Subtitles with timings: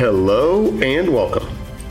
[0.00, 1.46] Hello and welcome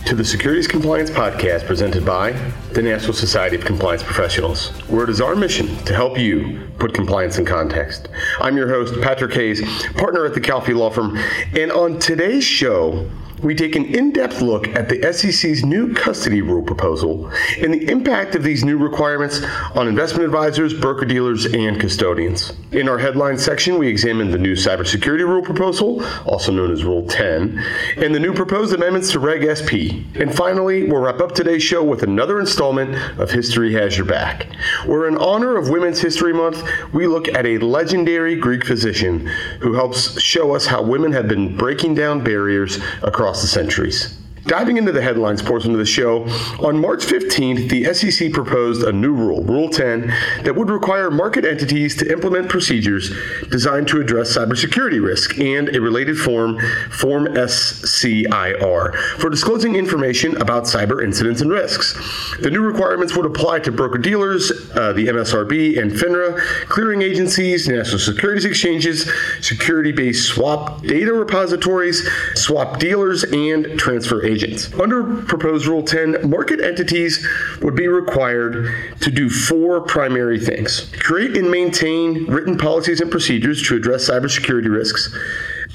[0.07, 2.31] to the Securities Compliance Podcast presented by
[2.71, 6.91] the National Society of Compliance Professionals, where it is our mission to help you put
[6.91, 8.09] compliance in context.
[8.39, 9.61] I'm your host, Patrick Hayes,
[9.93, 11.19] partner at the Calfee Law Firm,
[11.55, 13.07] and on today's show,
[13.43, 17.89] we take an in depth look at the SEC's new custody rule proposal and the
[17.89, 19.41] impact of these new requirements
[19.75, 22.53] on investment advisors, broker dealers, and custodians.
[22.71, 27.07] In our headline section, we examine the new cybersecurity rule proposal, also known as Rule
[27.07, 27.63] 10,
[27.97, 30.05] and the new proposed amendments to Reg SP.
[30.15, 34.47] And finally, we'll wrap up today's show with another installment of History Has Your Back,
[34.85, 36.63] where in honor of Women's History Month,
[36.93, 39.27] we look at a legendary Greek physician
[39.61, 44.18] who helps show us how women have been breaking down barriers across across the centuries.
[44.45, 46.23] Diving into the headlines portion of the show,
[46.63, 50.07] on March 15th, the SEC proposed a new rule, Rule 10,
[50.43, 53.11] that would require market entities to implement procedures
[53.49, 60.63] designed to address cybersecurity risk and a related form, Form SCIR, for disclosing information about
[60.63, 61.93] cyber incidents and risks.
[62.39, 67.67] The new requirements would apply to broker dealers, uh, the MSRB and FINRA, clearing agencies,
[67.67, 74.73] national securities exchanges, security based swap data repositories, swap dealers, and transfer agents.
[74.79, 77.25] Under proposed Rule 10, market entities
[77.61, 83.61] would be required to do four primary things create and maintain written policies and procedures
[83.67, 85.15] to address cybersecurity risks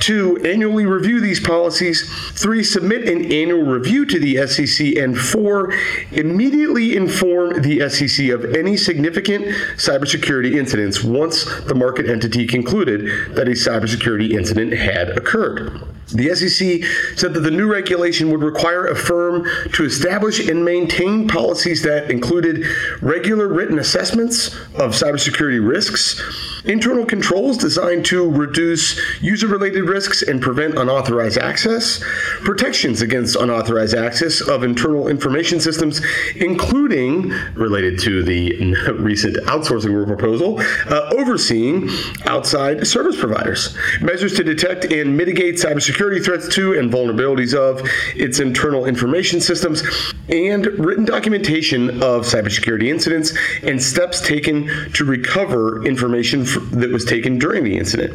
[0.00, 2.10] Two, annually review these policies.
[2.32, 4.96] Three, submit an annual review to the SEC.
[4.96, 5.72] And four,
[6.10, 13.46] immediately inform the SEC of any significant cybersecurity incidents once the market entity concluded that
[13.46, 15.80] a cybersecurity incident had occurred.
[16.12, 21.28] The SEC said that the new regulation would require a firm to establish and maintain
[21.28, 22.66] policies that included
[23.00, 26.20] regular written assessments of cybersecurity risks,
[26.64, 32.02] internal controls designed to reduce user related risks and prevent unauthorized access,
[32.42, 36.02] protections against unauthorized access of internal information systems,
[36.36, 40.60] including related to the recent outsourcing rule proposal,
[40.90, 41.88] uh, overseeing
[42.26, 47.80] outside service providers, measures to detect and mitigate cybersecurity security threats to and vulnerabilities of
[48.16, 49.84] its internal information systems,
[50.28, 53.32] and written documentation of cybersecurity incidents
[53.62, 58.12] and steps taken to recover information that was taken during the incident.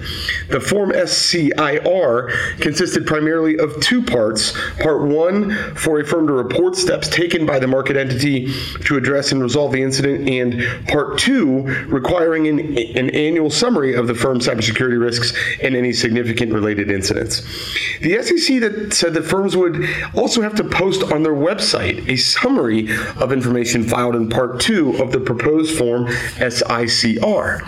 [0.49, 4.51] The Form SCIR consisted primarily of two parts.
[4.79, 8.51] Part one, for a firm to report steps taken by the market entity
[8.85, 14.07] to address and resolve the incident, and part two, requiring an, an annual summary of
[14.07, 17.68] the firm's cybersecurity risks and any significant related incidents.
[18.01, 22.15] The SEC that said that firms would also have to post on their website a
[22.15, 27.61] summary of information filed in Part 2 of the proposed form SICR.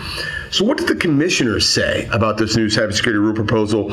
[0.52, 3.88] So, what did the commissioners say about this new cybersecurity rule proposal?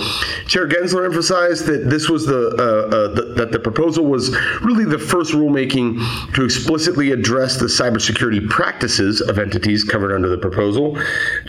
[0.45, 4.83] Chair Gensler emphasized that this was the, uh, uh, the that the proposal was really
[4.83, 5.95] the first rulemaking
[6.33, 10.97] to explicitly address the cybersecurity practices of entities covered under the proposal.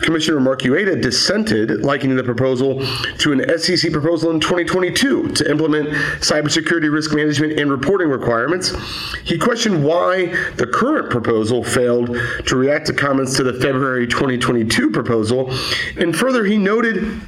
[0.03, 2.81] Commissioner Mark Uyeda dissented, likening the proposal
[3.19, 5.88] to an SEC proposal in 2022 to implement
[6.21, 8.77] cybersecurity risk management and reporting requirements.
[9.25, 12.16] He questioned why the current proposal failed
[12.47, 15.50] to react to comments to the February 2022 proposal.
[15.96, 17.20] And further, he noted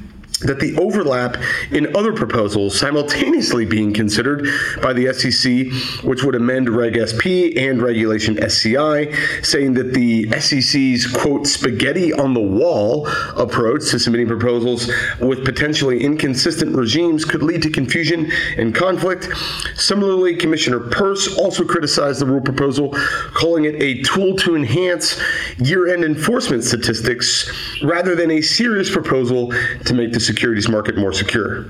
[0.43, 1.37] that the overlap
[1.71, 4.47] in other proposals simultaneously being considered
[4.81, 9.11] by the SEC, which would amend Reg SP and Regulation SCI,
[9.41, 16.03] saying that the SEC's quote spaghetti on the wall approach to submitting proposals with potentially
[16.03, 19.29] inconsistent regimes could lead to confusion and conflict.
[19.75, 22.95] Similarly, Commissioner Peirce also criticized the rule proposal,
[23.33, 25.19] calling it a tool to enhance
[25.57, 27.51] year end enforcement statistics
[27.83, 29.51] rather than a serious proposal
[29.85, 31.65] to make the securities market more secure.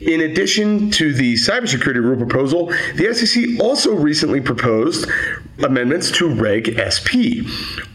[0.00, 5.10] In addition to the cybersecurity rule proposal, the SEC also recently proposed
[5.64, 7.42] amendments to Reg SP.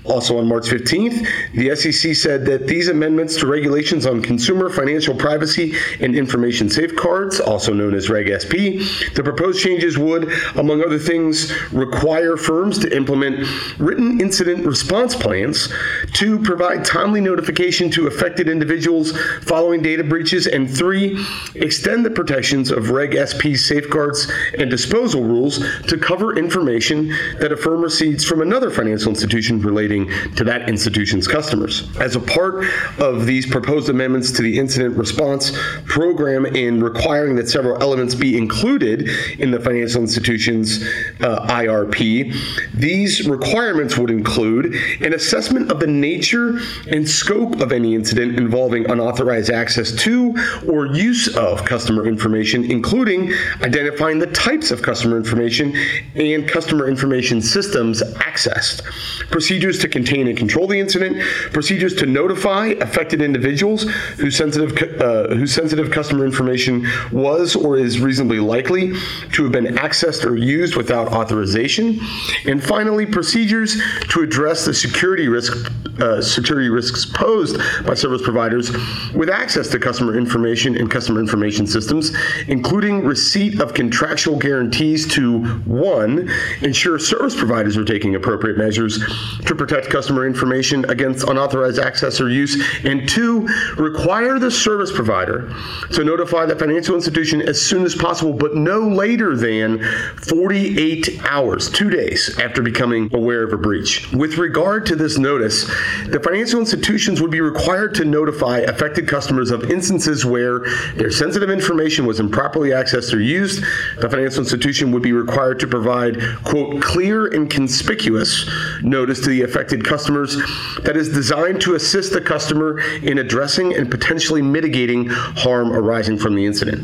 [0.05, 5.15] Also on March 15th, the SEC said that these amendments to regulations on consumer financial
[5.15, 8.83] privacy and information safeguards, also known as Reg SP,
[9.15, 13.47] the proposed changes would, among other things, require firms to implement
[13.79, 15.73] written incident response plans
[16.13, 21.17] to provide timely notification to affected individuals following data breaches, and three,
[21.55, 27.07] extend the protections of Reg SP's safeguards and disposal rules to cover information
[27.39, 31.87] that a firm receives from another financial institution relating to that institution's customers.
[31.99, 32.65] As a part
[32.99, 35.55] of these proposed amendments to the incident response
[35.85, 39.09] program in requiring that several elements be included
[39.39, 40.83] in the financial institution's
[41.21, 42.33] uh, IRP,
[42.73, 46.59] these requirements would include an assessment of the nature
[46.89, 50.35] and scope of any incident involving unauthorized access to
[50.67, 55.75] or use of customer information, including identifying the types of customer information
[56.15, 58.83] and customer information systems accessed,
[59.29, 63.83] procedures to contain and control the incident, procedures to notify affected individuals
[64.17, 68.93] whose sensitive, uh, whose sensitive customer information was or is reasonably likely
[69.31, 71.99] to have been accessed or used without authorization,
[72.45, 78.71] and finally, procedures to address the security risk uh, security risks posed by service providers
[79.13, 82.11] with access to customer information and customer information systems,
[82.47, 86.29] including receipt of contractual guarantees to one,
[86.61, 88.99] ensure service providers are taking appropriate measures
[89.45, 93.47] to protect customer information against unauthorized access or use, and two,
[93.77, 95.53] require the service provider
[95.91, 99.83] to notify the financial institution as soon as possible, but no later than
[100.17, 104.11] 48 hours, two days after becoming aware of a breach.
[104.11, 105.65] With regard to this notice,
[106.07, 110.59] the financial institutions would be required to notify affected customers of instances where
[110.95, 113.63] their sensitive information was improperly accessed or used.
[113.99, 118.49] The financial institution would be required to provide, quote, clear and conspicuous
[118.81, 120.35] notice to the affected customers
[120.83, 126.35] that is designed to assist the customer in addressing and potentially mitigating harm arising from
[126.35, 126.83] the incident.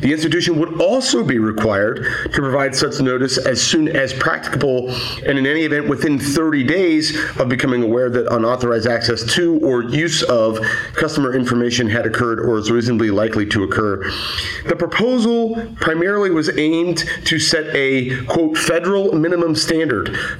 [0.00, 4.90] The institution would also be required to provide such notice as soon as practicable
[5.26, 9.82] and in any event within 30 days of becoming aware that unauthorized access to or
[9.84, 10.58] use of
[10.94, 14.02] customer information had occurred or is reasonably likely to occur.
[14.66, 19.75] The proposal primarily was aimed to set a, quote, federal minimum standard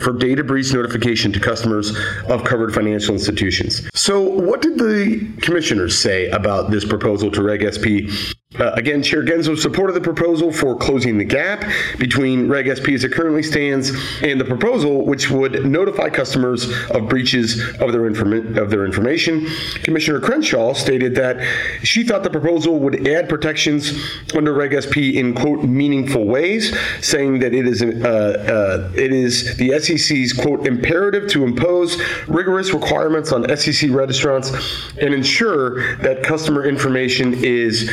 [0.00, 1.96] for data breach notification to customers
[2.28, 3.88] of covered financial institutions.
[3.94, 8.10] So, what did the commissioners say about this proposal to Reg SP
[8.58, 11.64] uh, again, Chair Gensler supported the proposal for closing the gap
[11.98, 13.92] between Reg SP as it currently stands
[14.22, 19.46] and the proposal, which would notify customers of breaches of their, of their information.
[19.82, 21.40] Commissioner Crenshaw stated that
[21.82, 23.92] she thought the proposal would add protections
[24.34, 29.56] under Reg SP in quote meaningful ways, saying that it is uh, uh, it is
[29.56, 36.64] the SEC's quote imperative to impose rigorous requirements on SEC registrants and ensure that customer
[36.64, 37.90] information is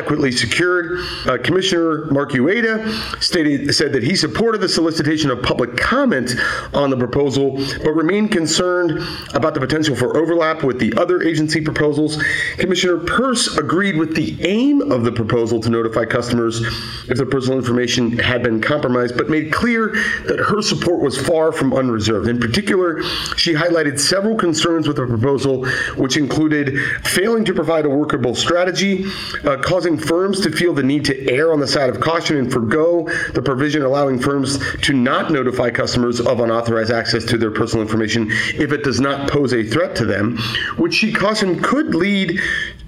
[0.00, 1.00] adequately secured.
[1.26, 6.34] Uh, Commissioner Mark Uyeda stated said that he supported the solicitation of public comment
[6.72, 11.60] on the proposal, but remained concerned about the potential for overlap with the other agency
[11.60, 12.22] proposals.
[12.56, 16.62] Commissioner Peirce agreed with the aim of the proposal to notify customers
[17.08, 19.88] if their personal information had been compromised, but made clear
[20.26, 22.26] that her support was far from unreserved.
[22.26, 23.02] In particular,
[23.36, 25.66] she highlighted several concerns with the proposal,
[25.96, 29.04] which included failing to provide a workable strategy,
[29.44, 29.58] uh,
[29.98, 33.42] firms to feel the need to err on the side of caution and forego the
[33.42, 38.72] provision allowing firms to not notify customers of unauthorized access to their personal information if
[38.72, 40.36] it does not pose a threat to them,
[40.76, 42.38] which she cautioned could lead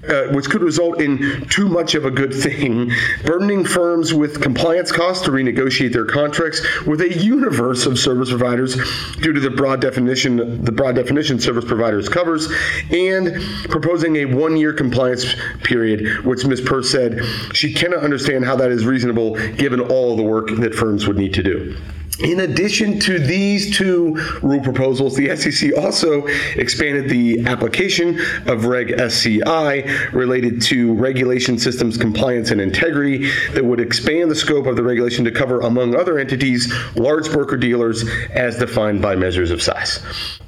[0.07, 2.91] uh, which could result in too much of a good thing,
[3.25, 8.75] burdening firms with compliance costs to renegotiate their contracts with a universe of service providers
[9.21, 12.51] due to the broad definition the broad definition service providers covers,
[12.91, 16.61] and proposing a one-year compliance period, which Ms.
[16.61, 17.23] Peirce said
[17.53, 21.33] she cannot understand how that is reasonable given all the work that firms would need
[21.33, 21.75] to do.
[22.19, 28.91] In addition to these two rule proposals, the SEC also expanded the application of Reg
[28.91, 34.83] SCI related to regulation systems compliance and integrity that would expand the scope of the
[34.83, 39.97] regulation to cover, among other entities, large broker dealers as defined by measures of size.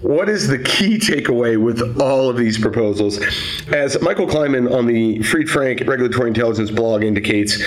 [0.01, 3.19] What is the key takeaway with all of these proposals?
[3.73, 7.61] As Michael Kleinman on the Fried Frank Regulatory Intelligence blog indicates,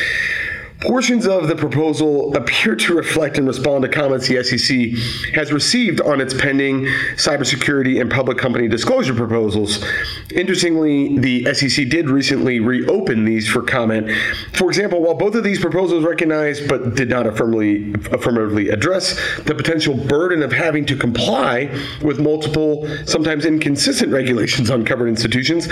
[0.81, 6.01] Portions of the proposal appear to reflect and respond to comments the SEC has received
[6.01, 6.85] on its pending
[7.17, 9.85] cybersecurity and public company disclosure proposals.
[10.33, 14.09] Interestingly, the SEC did recently reopen these for comment.
[14.53, 19.57] For example, while both of these proposals recognize but did not affirmatively, affirmatively address the
[19.57, 25.67] potential burden of having to comply with multiple, sometimes inconsistent regulations on covered institutions,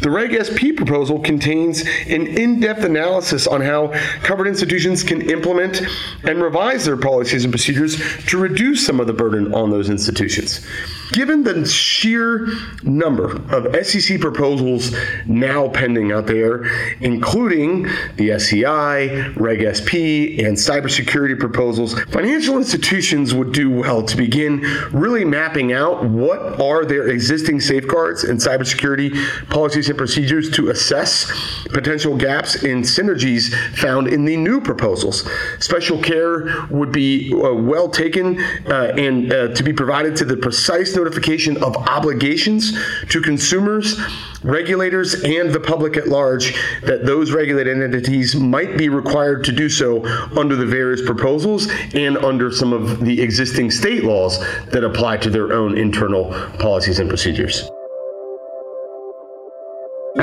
[0.00, 3.88] the Reg SP proposal contains an in depth analysis on how
[4.22, 5.82] covered institutions can implement
[6.24, 10.66] and revise their policies and procedures to reduce some of the burden on those institutions.
[11.12, 12.48] Given the sheer
[12.82, 14.94] number of SEC proposals
[15.26, 16.64] now pending out there,
[17.00, 24.60] including the SCI, Reg SP, and cybersecurity proposals, financial institutions would do well to begin
[24.92, 29.14] really mapping out what are their existing safeguards and cybersecurity
[29.48, 31.30] policies and procedures to assess
[31.72, 35.28] potential gaps in synergies found in the new proposals.
[35.60, 40.36] Special care would be uh, well taken uh, and uh, to be provided to the
[40.36, 42.72] precise notification of obligations
[43.08, 44.00] to consumers,
[44.42, 49.68] regulators, and the public at large that those regulated entities might be required to do
[49.68, 50.04] so
[50.36, 55.30] under the various proposals and under some of the existing state laws that apply to
[55.30, 57.70] their own internal policies and procedures.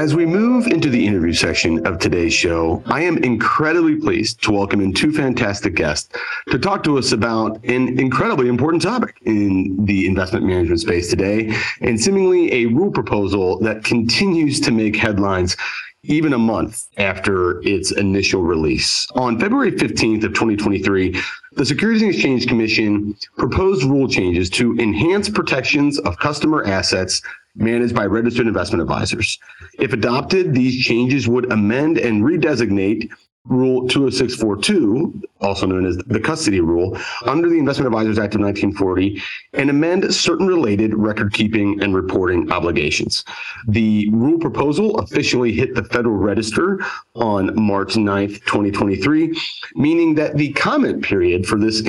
[0.03, 4.51] As we move into the interview section of today's show, I am incredibly pleased to
[4.51, 6.13] welcome in two fantastic guests
[6.49, 11.55] to talk to us about an incredibly important topic in the investment management space today,
[11.79, 15.55] and seemingly a rule proposal that continues to make headlines
[16.03, 19.07] even a month after its initial release.
[19.15, 21.17] On February 15th of 2023,
[21.53, 27.21] the Securities and Exchange Commission proposed rule changes to enhance protections of customer assets
[27.55, 29.39] managed by registered investment advisors.
[29.79, 33.09] If adopted, these changes would amend and redesignate
[33.45, 39.21] Rule 20642, also known as the custody rule, under the Investment Advisors Act of 1940,
[39.51, 43.25] and amend certain related record keeping and reporting obligations.
[43.67, 46.79] The rule proposal officially hit the Federal Register
[47.15, 49.37] on March 9th, 2023,
[49.75, 51.81] meaning that the comment period for this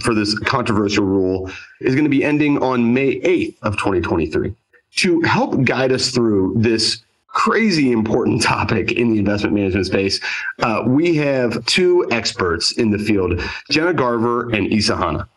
[0.00, 1.50] for this controversial rule
[1.82, 4.54] is going to be ending on May 8th of 2023
[4.96, 10.20] to help guide us through this crazy important topic in the investment management space,
[10.60, 13.32] uh, we have two experts in the field,
[13.70, 15.28] Genna Garver and Issa Hanna.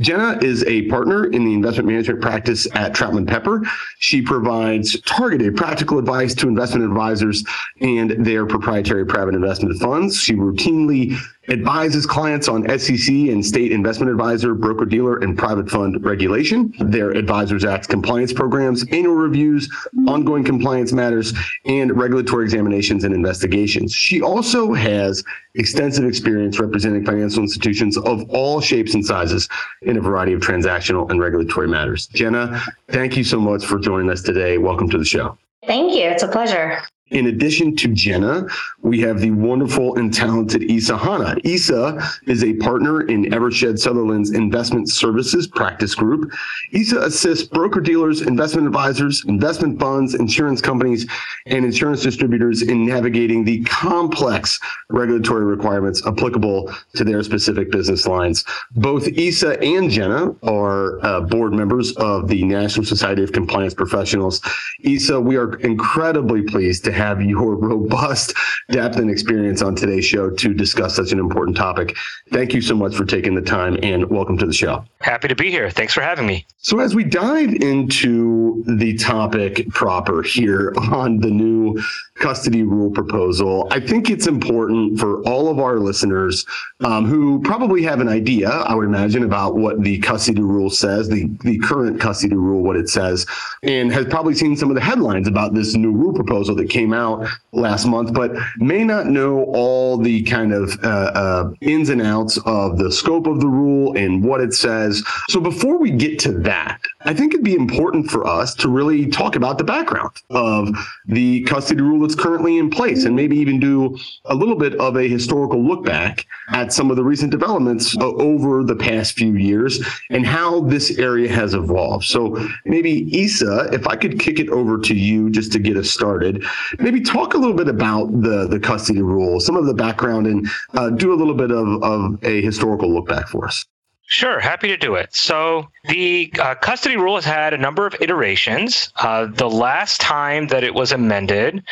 [0.00, 3.62] Genna is a partner in the investment management practice at Troutman Pepper.
[3.98, 7.44] She provides targeted practical advice to investment advisors
[7.80, 10.16] and their proprietary private investment funds.
[10.18, 11.16] She routinely
[11.48, 17.10] advises clients on SEC and state investment advisor, broker dealer, and private fund regulation, their
[17.10, 19.68] Advisors Act compliance programs, annual reviews,
[20.06, 21.32] ongoing compliance matters,
[21.66, 23.92] and regulatory examinations and investigations.
[23.92, 25.22] She also has
[25.54, 29.48] extensive experience representing financial institutions of all shapes and sizes
[29.82, 32.08] in a variety of transactional and regulatory matters.
[32.08, 34.58] Genna, thank you so much for joining us today.
[34.58, 35.38] Welcome to the show.
[35.66, 36.02] Thank you.
[36.02, 36.82] It's a pleasure.
[37.10, 41.36] In addition to Genna, we have the wonderful and talented Issa Hanna.
[41.44, 46.32] Issa is a partner in Eversheds Sutherland's Investment Services Practice Group.
[46.72, 51.06] Issa assists broker dealers, investment advisors, investment funds, insurance companies,
[51.44, 54.58] and insurance distributors in navigating the complex
[54.88, 58.46] regulatory requirements applicable to their specific business lines.
[58.76, 64.40] Both Issa and Genna are uh, board members of the National Society of Compliance Professionals.
[64.82, 68.34] Issa, we are incredibly pleased to have your robust
[68.70, 71.96] depth and experience on today's show to discuss such an important topic.
[72.30, 74.84] Thank you so much for taking the time and welcome to the show.
[75.00, 75.70] Happy to be here.
[75.70, 76.46] Thanks for having me.
[76.58, 81.78] So, as we dive into the topic proper here on the new
[82.14, 86.46] custody rule proposal, I think it's important for all of our listeners
[86.80, 91.08] um, who probably have an idea, I would imagine, about what the custody rule says,
[91.08, 93.26] the, the current custody rule, what it says,
[93.62, 96.83] and has probably seen some of the headlines about this new rule proposal that came
[96.92, 102.02] out last month, but may not know all the kind of uh, uh, ins and
[102.02, 105.02] outs of the scope of the rule and what it says.
[105.28, 109.06] So before we get to that, I think it'd be important for us to really
[109.06, 110.74] talk about the background of
[111.06, 114.96] the custody rule that's currently in place and maybe even do a little bit of
[114.96, 119.34] a historical look back at some of the recent developments uh, over the past few
[119.34, 122.04] years and how this area has evolved.
[122.04, 125.90] So maybe Issa, if I could kick it over to you just to get us
[125.90, 126.44] started,
[126.78, 130.46] maybe talk a little bit about the, the custody rule, some of the background, and
[130.74, 133.64] uh, do a little bit of, of a historical look back for us.
[134.06, 135.14] Sure, happy to do it.
[135.14, 138.92] So the uh, custody rule has had a number of iterations.
[138.96, 141.64] Uh, the last time that it was amended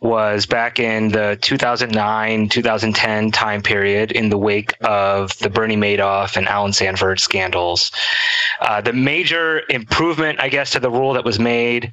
[0.00, 6.36] was back in the 2009 2010 time period in the wake of the Bernie Madoff
[6.36, 7.90] and Allen Stanford scandals.
[8.60, 11.90] Uh, the major improvement, I guess, to the rule that was made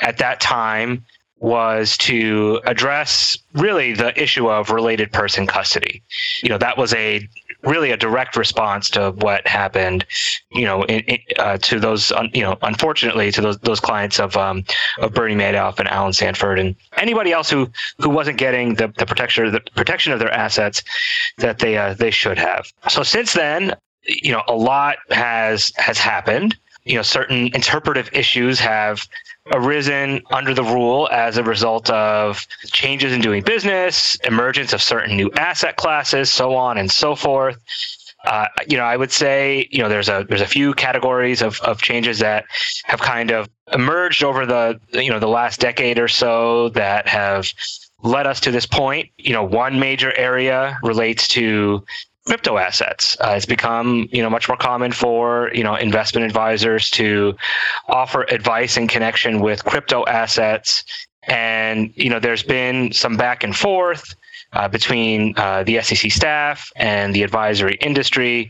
[0.00, 1.04] at that time
[1.40, 6.02] was to address really the issue of related person custody.
[6.42, 7.26] You know, that was a
[7.62, 10.04] really a direct response to what happened,
[10.50, 14.20] you know, in, in, uh, to those, un, you know, unfortunately to those those clients
[14.20, 14.64] of um,
[14.98, 19.06] of Bernie Madoff and Allen Stanford and anybody else who who wasn't getting the, the
[19.06, 20.82] protection the protection of their assets
[21.38, 22.70] that they uh, they should have.
[22.88, 28.58] So since then, you know, a lot has has happened you know certain interpretive issues
[28.58, 29.06] have
[29.52, 35.16] arisen under the rule as a result of changes in doing business, emergence of certain
[35.16, 37.58] new asset classes, so on and so forth.
[38.26, 41.58] Uh, you know, I would say, you know, there's a there's a few categories of,
[41.60, 42.44] of changes that
[42.84, 47.50] have kind of emerged over the you know the last decade or so that have
[48.02, 49.08] led us to this point.
[49.16, 51.84] You know, one major area relates to
[52.30, 53.16] crypto assets.
[53.20, 57.34] Uh, it's become you know much more common for you know investment advisors to
[57.88, 60.84] offer advice in connection with crypto assets,
[61.24, 64.14] and you know there's been some back and forth
[64.52, 68.48] uh, between uh, the SEC staff and the advisory industry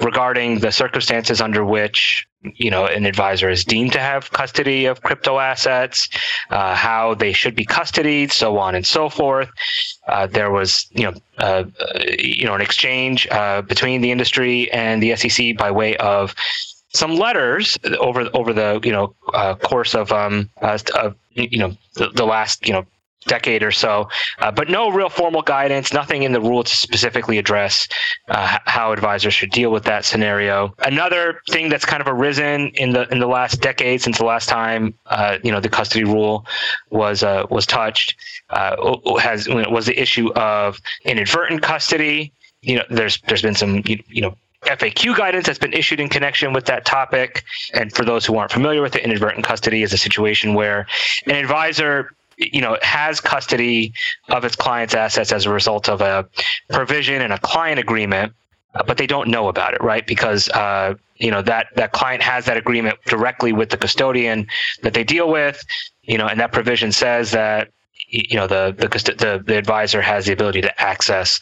[0.00, 2.26] regarding the circumstances under which
[2.56, 6.08] you know an advisor is deemed to have custody of crypto assets,
[6.50, 9.50] uh, how they should be custodied, so on and so forth.
[10.08, 11.64] Uh, there was you know uh,
[12.18, 16.34] you know an exchange uh, between the industry and the SEC by way of
[16.94, 21.76] some letters over over the you know uh, course of um uh, of you know
[21.94, 22.84] the, the last you know
[23.26, 27.38] decade or so, uh, but no real formal guidance, nothing in the rule to specifically
[27.38, 27.88] address
[28.28, 30.74] uh, how advisors should deal with that scenario.
[30.78, 34.48] Another thing that's kind of arisen in the in the last decade since the last
[34.48, 36.46] time uh, you know the custody rule
[36.90, 38.16] was uh, was touched
[38.50, 38.76] uh,
[39.18, 42.32] has was the issue of inadvertent custody.
[42.60, 46.08] You know, there's there's been some you, you know FAQ guidance that's been issued in
[46.08, 47.44] connection with that topic.
[47.74, 50.86] And for those who aren't familiar with it, inadvertent custody is a situation where
[51.26, 53.92] an advisor you know it has custody
[54.28, 56.26] of its client's assets as a result of a
[56.70, 58.32] provision in a client agreement
[58.74, 60.06] uh, but they don't know about it right?
[60.06, 64.46] Because uh, you know that that client has that agreement directly with the custodian
[64.82, 65.62] that they deal with
[66.02, 67.68] you know and that provision says that
[68.08, 71.40] you know the the the, the advisor has the ability to access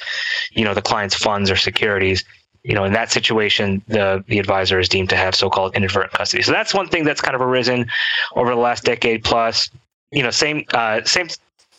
[0.53, 2.25] you know the client's funds or securities.
[2.63, 6.43] You know, in that situation, the the advisor is deemed to have so-called inadvertent custody.
[6.43, 7.87] So that's one thing that's kind of arisen
[8.37, 9.71] over the last decade plus
[10.11, 11.29] you know, same uh, same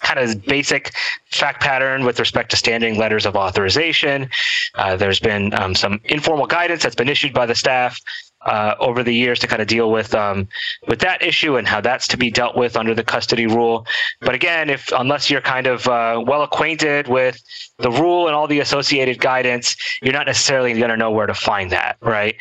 [0.02, 0.94] kind of basic
[1.32, 4.30] fact pattern with respect to standing letters of authorization.
[4.76, 8.00] Uh, there's been um, some informal guidance that's been issued by the staff
[8.46, 10.48] uh, over the years to kind of deal with um,
[10.88, 13.86] with that issue and how that's to be dealt with under the custody rule.
[14.20, 17.42] But again, if unless you're kind of uh, well acquainted with
[17.78, 21.36] the rule and all the associated guidance, you're not necessarily going to know where to
[21.36, 22.36] find that, right?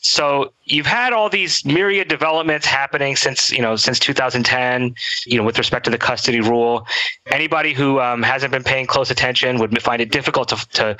[0.00, 4.94] So you've had all these myriad developments happening since you know since 2010.
[5.26, 6.86] You know, with respect to the custody rule,
[7.26, 10.96] anybody who um, hasn't been paying close attention would find it difficult to, to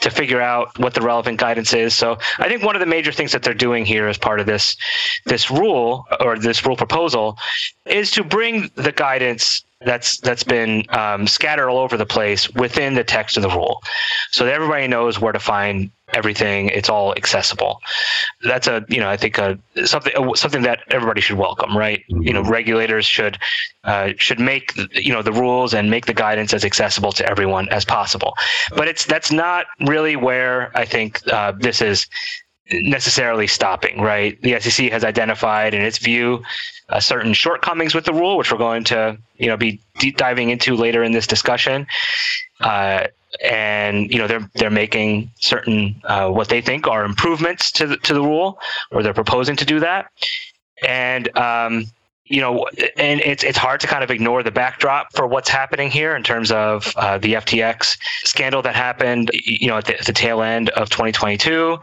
[0.00, 1.94] to figure out what the relevant guidance is.
[1.94, 4.46] So I think one of the major things that they're doing here as part of
[4.46, 4.76] this
[5.24, 7.36] this rule or this rule proposal
[7.84, 12.94] is to bring the guidance that's that's been um, scattered all over the place within
[12.94, 13.82] the text of the rule,
[14.32, 16.68] so that everybody knows where to find everything.
[16.70, 17.80] It's all accessible.
[18.42, 22.02] That's a you know I think a, something something that everybody should welcome, right?
[22.10, 22.22] Mm-hmm.
[22.22, 23.38] You know, regulators should
[23.84, 27.68] uh, should make you know the rules and make the guidance as accessible to everyone
[27.68, 28.34] as possible.
[28.76, 32.06] But it's that's not really where I think uh, this is
[32.70, 34.40] necessarily stopping, right?
[34.42, 36.42] The SEC has identified in its view
[36.88, 40.50] uh, certain shortcomings with the rule, which we're going to, you know, be deep diving
[40.50, 41.86] into later in this discussion.
[42.60, 43.06] Uh,
[43.44, 47.96] and you know they're they're making certain uh, what they think are improvements to the,
[47.98, 48.58] to the rule,
[48.90, 50.10] or they're proposing to do that.
[50.86, 51.84] And um,
[52.24, 55.90] you know, and it's it's hard to kind of ignore the backdrop for what's happening
[55.90, 60.06] here in terms of uh, the FTX scandal that happened, you know, at the, at
[60.06, 61.78] the tail end of 2022,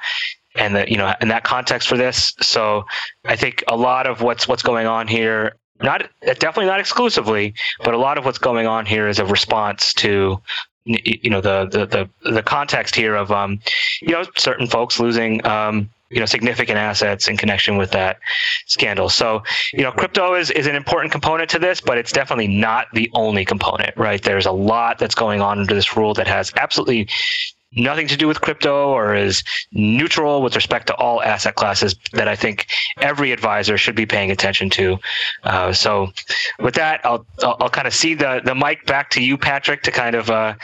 [0.56, 2.34] and the you know in that context for this.
[2.42, 2.86] So
[3.26, 7.94] I think a lot of what's what's going on here, not definitely not exclusively, but
[7.94, 10.42] a lot of what's going on here is a response to
[10.86, 13.60] you know the the the, the context here of um
[14.02, 18.20] you know certain folks losing um you know significant assets in connection with that
[18.68, 19.10] scandal.
[19.10, 22.88] So you know crypto is is an important component to this, but it's definitely not
[22.94, 24.22] the only component, right?
[24.22, 27.08] There's a lot that's going on under this rule that has absolutely
[27.76, 32.28] nothing to do with crypto or is neutral with respect to all asset classes that
[32.28, 32.68] I think
[33.02, 35.00] every advisor should be paying attention to.
[35.44, 36.12] Uh, so,
[36.60, 39.84] with that, I'll, I'll, I'll kind of see the the mic back to you, Patrick,
[39.84, 40.30] to kind of.
[40.30, 40.56] Uh,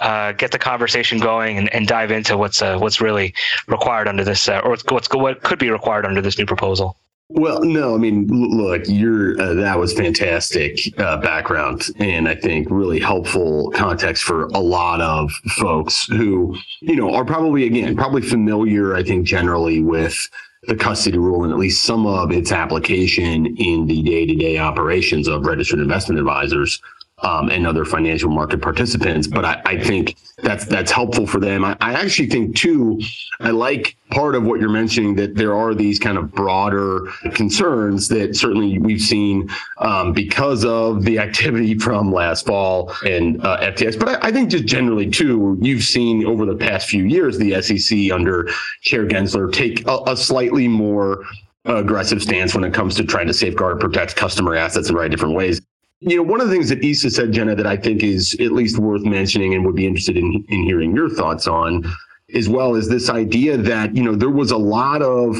[0.00, 3.34] uh, get the conversation going and, and dive into what's uh, what's really
[3.66, 6.96] required under this, uh, or what's what could be required under this new proposal.
[7.32, 12.68] Well, no, I mean, look, you're uh, that was fantastic uh, background, and I think
[12.70, 18.22] really helpful context for a lot of folks who, you know, are probably again probably
[18.22, 18.96] familiar.
[18.96, 20.28] I think generally with
[20.66, 25.46] the custody rule and at least some of its application in the day-to-day operations of
[25.46, 26.82] registered investment advisors.
[27.22, 29.26] Um, and other financial market participants.
[29.26, 31.64] But I, I think that's that's helpful for them.
[31.64, 33.00] I, I, actually think too,
[33.40, 38.08] I like part of what you're mentioning that there are these kind of broader concerns
[38.08, 43.98] that certainly we've seen um, because of the activity from last fall and uh, FTX.
[43.98, 47.60] But I, I, think just generally too, you've seen over the past few years the
[47.60, 48.48] SEC under
[48.82, 51.24] Chair Gensler take a, a slightly more
[51.66, 55.34] aggressive stance when it comes to trying to safeguard protect customer assets in very different
[55.34, 55.60] ways.
[56.02, 58.52] You know, one of the things that Issa said, Genna, that I think is at
[58.52, 61.84] least worth mentioning and would be interested in, in hearing your thoughts on,
[62.34, 65.36] as well as this idea that, you know, there was a lot of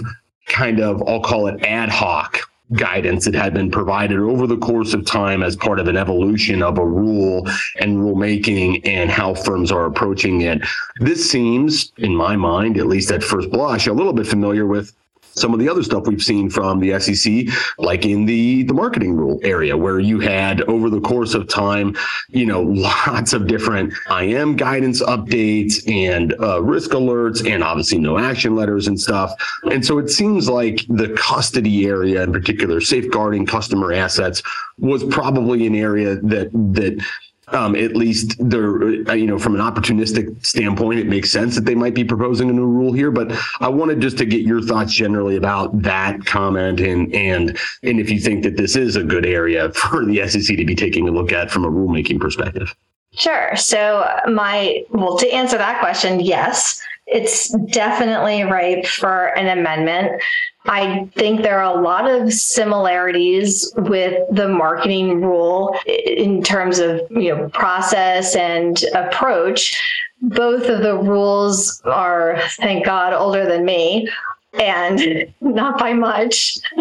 [0.47, 2.41] kind of, I'll call it ad hoc
[2.75, 6.63] guidance that had been provided over the course of time as part of an evolution
[6.63, 7.45] of a rule
[7.81, 10.61] and rulemaking and how firms are approaching it.
[11.01, 14.93] This seems, in my mind, at least at first blush, a little bit familiar with
[15.33, 19.15] some of the other stuff we've seen from the SEC, like in the the marketing
[19.15, 21.97] rule area, where you had over the course of time,
[22.29, 22.63] you know,
[23.07, 28.87] lots of different IM guidance updates and uh, risk alerts, and obviously no action letters
[28.89, 29.33] and stuff.
[29.65, 34.43] And so it seems like the custody area, in particular, safeguarding customer assets,
[34.79, 37.05] was probably an area that that
[37.53, 41.65] um, at least there, uh, you know, from an opportunistic standpoint, it makes sense that
[41.65, 43.11] they might be proposing a new rule here.
[43.11, 48.01] But I wanted just to get your thoughts generally about that comment and and and
[48.01, 51.09] if you think that this is a good area for the SEC to be taking
[51.09, 52.75] a look at from a rulemaking perspective.
[53.13, 53.57] Sure.
[53.57, 60.23] So my well, to answer that question, yes, it's definitely ripe for an amendment.
[60.67, 67.01] I think there are a lot of similarities with the marketing rule in terms of
[67.11, 69.81] you know process and approach.
[70.23, 74.07] Both of the rules are, thank God, older than me
[74.55, 76.59] and not by much.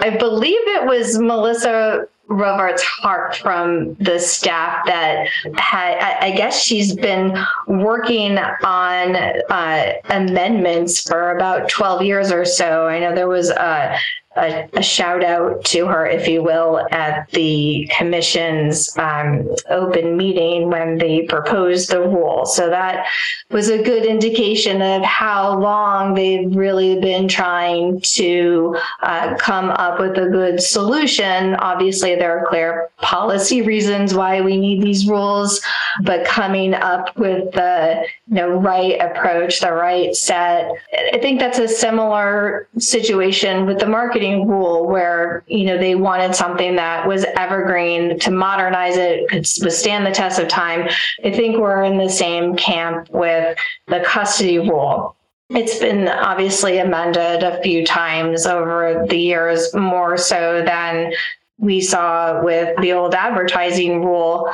[0.00, 6.94] I believe it was Melissa Roverts Harvey from the staff that had, I guess she's
[6.94, 12.86] been working on uh, amendments for about 12 years or so.
[12.86, 13.98] I know there was a,
[14.36, 20.70] a, a, shout out to her, if you will, at the commission's um, open meeting
[20.70, 22.46] when they proposed the rule.
[22.46, 23.06] So that
[23.50, 29.98] was a good indication of how long they've really been trying to uh, come up
[29.98, 31.56] with a good solution.
[31.56, 35.60] Obviously, there are clear policy reasons why we need these rules,
[36.02, 40.70] but coming up with the you know, right approach, the right set.
[40.94, 46.36] I think that's a similar situation with the marketing rule where, you know, they wanted
[46.36, 50.88] something that was evergreen to modernize it, could withstand the test of time.
[51.24, 55.16] I think we're in the same camp with the custody rule.
[55.48, 61.12] It's been obviously amended a few times over the years, more so than
[61.58, 64.48] we saw with the old advertising rule.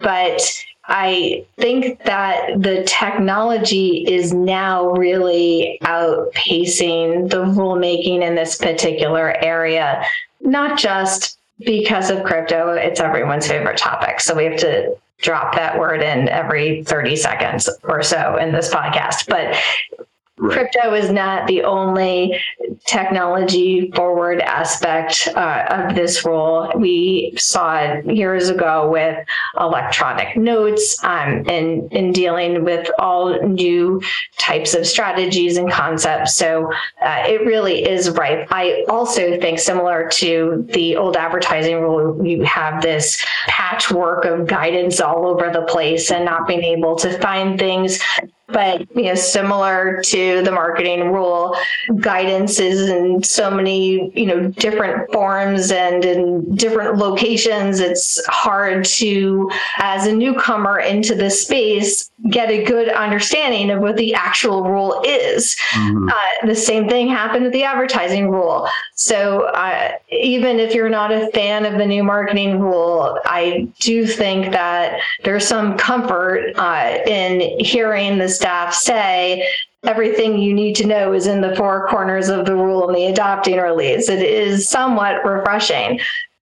[0.00, 0.40] But
[0.88, 10.02] I think that the technology is now really outpacing the rulemaking in this particular area,
[10.40, 14.20] not just because of crypto, it's everyone's favorite topic.
[14.20, 18.72] So we have to drop that word in every 30 seconds or so in this
[18.72, 19.26] podcast.
[19.28, 19.56] But
[20.38, 20.52] Right.
[20.52, 22.40] Crypto is not the only
[22.86, 26.70] technology forward aspect uh, of this rule.
[26.76, 29.18] We saw it years ago with
[29.58, 34.00] electronic notes um, and in dealing with all new
[34.38, 36.36] types of strategies and concepts.
[36.36, 36.70] So
[37.02, 38.46] uh, it really is ripe.
[38.50, 45.00] I also think, similar to the old advertising rule, you have this patchwork of guidance
[45.00, 48.00] all over the place and not being able to find things
[48.48, 51.54] but you know similar to the marketing rule
[52.00, 57.80] guidance is in so many you know different forms and in different locations.
[57.80, 63.96] It's hard to as a newcomer into this space get a good understanding of what
[63.96, 65.56] the actual rule is.
[65.72, 66.08] Mm-hmm.
[66.08, 68.68] uh, the same thing happened with the advertising rule.
[68.94, 74.06] So uh, even if you're not a fan of the new marketing rule i do
[74.06, 79.46] think that there's some comfort uh, in hearing this staff say
[79.84, 83.06] everything you need to know is in the four corners of the rule and the
[83.06, 84.08] adopting release.
[84.08, 86.00] It is somewhat refreshing.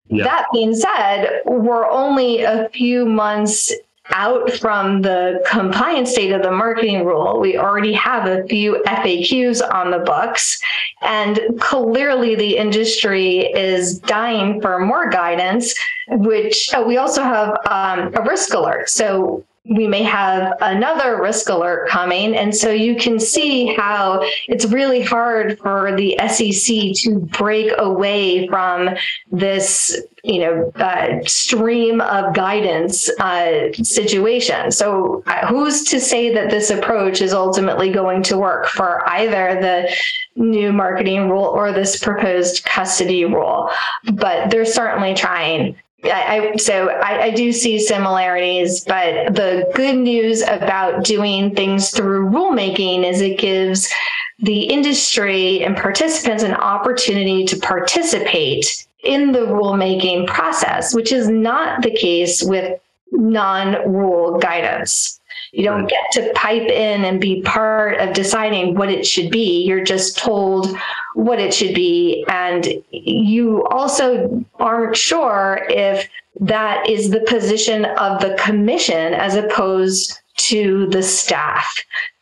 [0.08, 0.24] Yeah.
[0.24, 3.72] That being said, we're only a few months
[4.10, 7.40] out from the compliance date of the marketing rule.
[7.40, 10.60] We already have a few FAQs on the books,
[11.02, 15.74] and clearly the industry is dying for more guidance,
[16.08, 18.88] which oh, we also have um, a risk alert.
[18.88, 22.36] So we may have another risk alert coming.
[22.36, 28.46] And so you can see how it's really hard for the SEC to break away
[28.48, 28.90] from
[29.30, 34.70] this, you know, uh, stream of guidance uh, situation.
[34.70, 39.58] So uh, who's to say that this approach is ultimately going to work for either
[39.60, 39.92] the
[40.36, 43.70] new marketing rule or this proposed custody rule?
[44.12, 45.76] But they're certainly trying.
[46.10, 51.90] I, I, so I, I, do see similarities, but the good news about doing things
[51.90, 53.92] through rulemaking is it gives
[54.38, 61.82] the industry and participants an opportunity to participate in the rulemaking process, which is not
[61.82, 62.80] the case with
[63.12, 65.15] non-rule guidance.
[65.52, 69.64] You don't get to pipe in and be part of deciding what it should be.
[69.64, 70.76] You're just told
[71.14, 72.24] what it should be.
[72.28, 76.08] And you also aren't sure if
[76.40, 81.66] that is the position of the commission as opposed to the staff.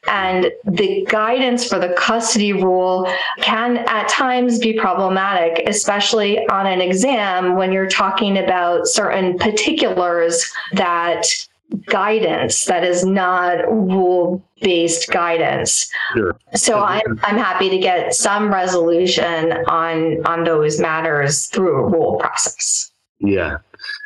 [0.06, 3.10] And the guidance for the custody rule
[3.40, 10.44] can at times be problematic, especially on an exam when you're talking about certain particulars
[10.74, 11.26] that
[11.86, 15.90] guidance that is not rule based guidance.
[16.14, 16.36] Sure.
[16.54, 22.18] So I'm I'm happy to get some resolution on on those matters through a rule
[22.18, 22.90] process.
[23.20, 23.58] Yeah.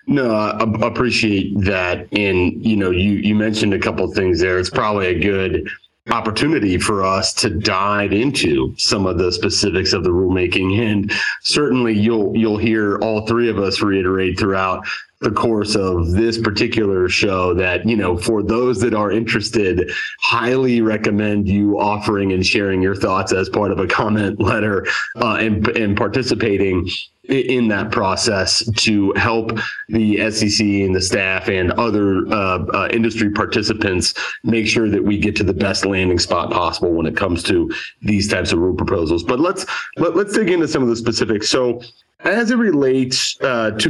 [0.07, 2.09] No, I appreciate that.
[2.13, 4.59] And you know, you you mentioned a couple things there.
[4.59, 5.69] It's probably a good
[6.11, 11.93] opportunity for us to dive into some of the specifics of the rulemaking and certainly
[11.93, 14.87] you'll you'll hear all three of us reiterate throughout
[15.21, 20.81] the course of this particular show that you know for those that are interested highly
[20.81, 25.67] recommend you offering and sharing your thoughts as part of a comment letter uh, and,
[25.69, 26.89] and participating
[27.29, 29.53] in that process to help
[29.89, 35.19] the SEC and the staff and other uh, uh, industry participants make sure that we
[35.19, 38.75] get to the best landing spot possible when it comes to these types of rule
[38.75, 39.23] proposals.
[39.23, 39.67] But let's
[39.99, 41.51] let, us let us dig into some of the specifics.
[41.51, 41.83] So
[42.21, 43.89] as it relates uh, to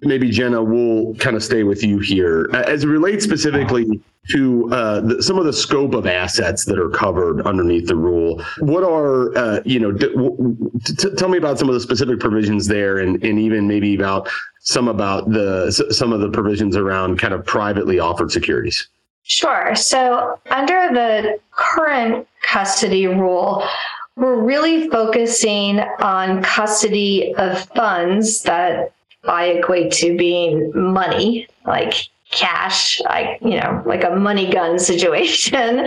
[0.00, 2.48] maybe Genna, we'll kind of stay with you here.
[2.54, 6.90] As it relates specifically to uh, the, some of the scope of assets that are
[6.90, 9.92] covered underneath the rule, what are uh, you know?
[11.16, 14.28] Tell me about some of the specific provisions there, and, and even maybe about
[14.60, 18.88] some about the some of the provisions around kind of privately offered securities.
[19.22, 19.74] Sure.
[19.74, 23.64] So under the current custody rule,
[24.16, 28.92] we're really focusing on custody of funds that
[29.24, 31.94] I equate to being money, like
[32.30, 35.80] cash, like you know, like a money gun situation,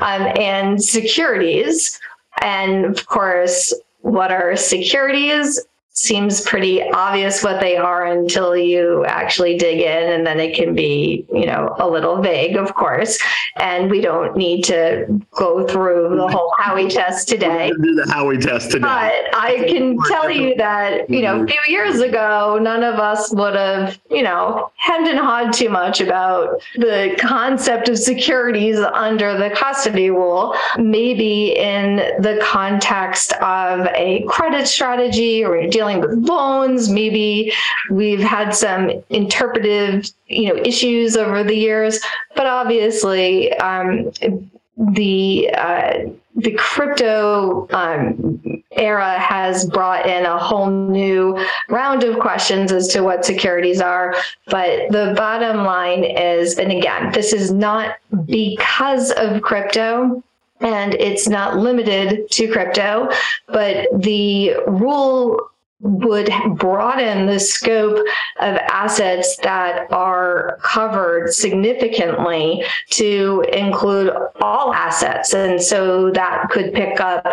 [0.00, 1.98] um, and securities.
[2.42, 5.60] And of course, what are securities?
[5.98, 10.74] Seems pretty obvious what they are until you actually dig in and then it can
[10.74, 13.18] be you know a little vague of course.
[13.56, 17.70] And we don't need to go through the whole Howey test today.
[17.70, 18.82] Do the Howey test today.
[18.82, 21.48] But I can tell you that you know a mm-hmm.
[21.48, 26.02] few years ago none of us would have you know hemmed and hawed too much
[26.02, 30.54] about the concept of securities under the custody rule.
[30.76, 36.90] Maybe in the context of a credit strategy or dealing dealing with loans.
[36.90, 37.52] Maybe
[37.90, 42.00] we've had some interpretive, you know, issues over the years.
[42.34, 44.10] But obviously, um,
[44.76, 45.92] the uh,
[46.36, 51.38] the crypto um, era has brought in a whole new
[51.70, 54.14] round of questions as to what securities are.
[54.46, 57.96] But the bottom line is, and again, this is not
[58.26, 60.22] because of crypto
[60.60, 63.10] and it's not limited to crypto,
[63.46, 67.98] but the rule would broaden the scope
[68.40, 74.10] of assets that are covered significantly to include
[74.40, 75.34] all assets.
[75.34, 77.26] And so that could pick up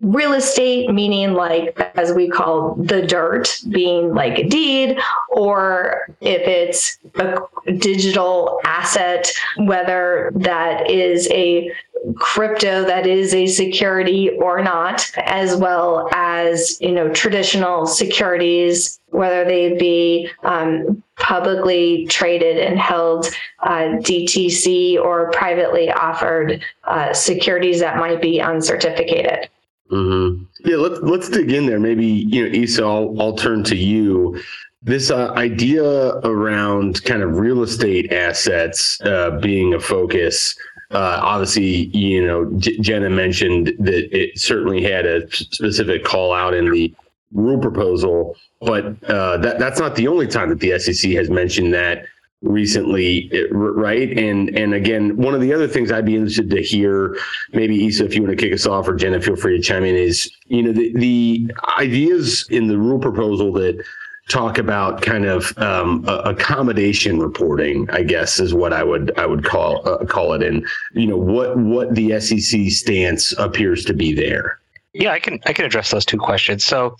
[0.00, 4.98] real estate, meaning like, as we call the dirt, being like a deed,
[5.30, 7.38] or if it's a
[7.76, 11.70] digital asset, whether that is a
[12.16, 19.44] crypto that is a security or not, as well as you know traditional securities, whether
[19.44, 23.26] they be um, publicly traded and held
[23.62, 29.48] uh, DTC or privately offered uh, securities that might be uncertificated.
[29.90, 30.44] Mm-hmm.
[30.64, 31.78] Yeah, let's let's dig in there.
[31.78, 34.40] Maybe you know, Issa, I'll, I'll turn to you
[34.82, 35.84] this uh, idea
[36.24, 40.56] around kind of real estate assets uh, being a focus
[40.92, 46.54] uh, obviously, you know, J- Genna mentioned that it certainly had a specific call out
[46.54, 46.94] in the
[47.32, 51.72] rule proposal, but uh, that that's not the only time that the SEC has mentioned
[51.74, 52.04] that
[52.42, 54.16] recently, right?
[54.18, 57.16] And and again, one of the other things I'd be interested to hear,
[57.52, 59.84] maybe Issa, if you want to kick us off, or Genna, feel free to chime
[59.84, 63.82] in, is you know the the ideas in the rule proposal that
[64.28, 69.44] talk about kind of um, accommodation reporting, I guess is what I would I would
[69.44, 74.12] call uh, call it, and you know what what the SEC stance appears to be
[74.12, 74.58] there.
[74.92, 76.64] Yeah, I can I can address those two questions.
[76.64, 76.96] So,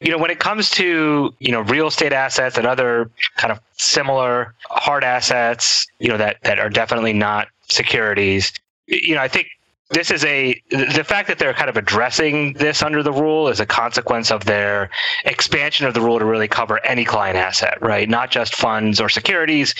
[0.00, 3.60] you know, when it comes to you know real estate assets and other kind of
[3.76, 8.52] similar hard assets, you know that that are definitely not securities.
[8.86, 9.48] You know, I think
[9.90, 13.60] this is a the fact that they're kind of addressing this under the rule is
[13.60, 14.88] a consequence of their
[15.24, 18.08] expansion of the rule to really cover any client asset right?
[18.08, 19.74] Not just funds or securities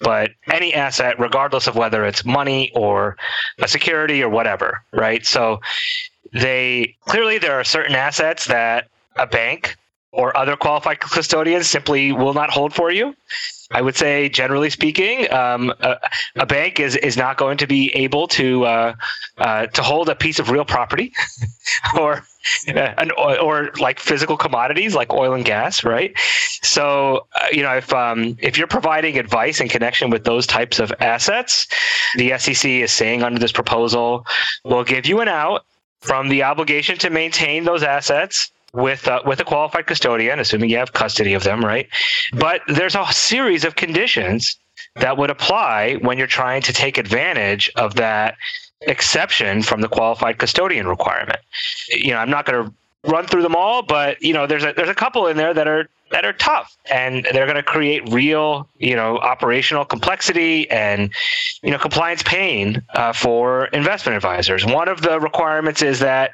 [0.00, 3.16] but any asset regardless of whether it's money or
[3.60, 5.24] a security or whatever right?
[5.26, 5.60] So
[6.32, 9.76] they clearly there are certain assets that a bank
[10.12, 13.14] or other qualified custodians simply will not hold for you.
[13.72, 15.96] I would say, generally speaking, um, a,
[16.34, 18.94] a, bank is is not going to be able to uh,
[19.38, 21.12] uh, to hold a piece of real property,
[21.98, 22.24] or
[22.68, 26.12] uh, an or like physical commodities like oil and gas, right?
[26.62, 30.80] So uh, you know, if um, if you're providing advice in connection with those types
[30.80, 31.68] of assets,
[32.16, 34.26] the SEC is saying under this proposal,
[34.64, 35.64] we'll give you an out
[36.00, 40.76] from the obligation to maintain those assets with uh, with a qualified custodian, assuming you
[40.76, 41.88] have custody of them, right?
[42.32, 44.56] But there's a series of conditions
[44.96, 48.36] that would apply when you're trying to take advantage of that
[48.82, 51.38] exception from the qualified custodian requirement.
[51.88, 52.74] You know, I'm not going to
[53.10, 55.66] run through them all, but you know, there's a there's a couple in there that
[55.66, 61.12] are that are tough and they're going to create real, you know, operational complexity and
[61.62, 64.64] you know compliance pain uh, for investment advisors.
[64.64, 66.32] One of the requirements is that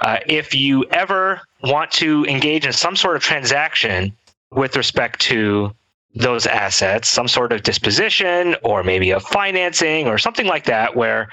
[0.00, 4.12] uh, if you ever want to engage in some sort of transaction
[4.50, 5.72] with respect to
[6.14, 11.28] those assets, some sort of disposition or maybe a financing or something like that, where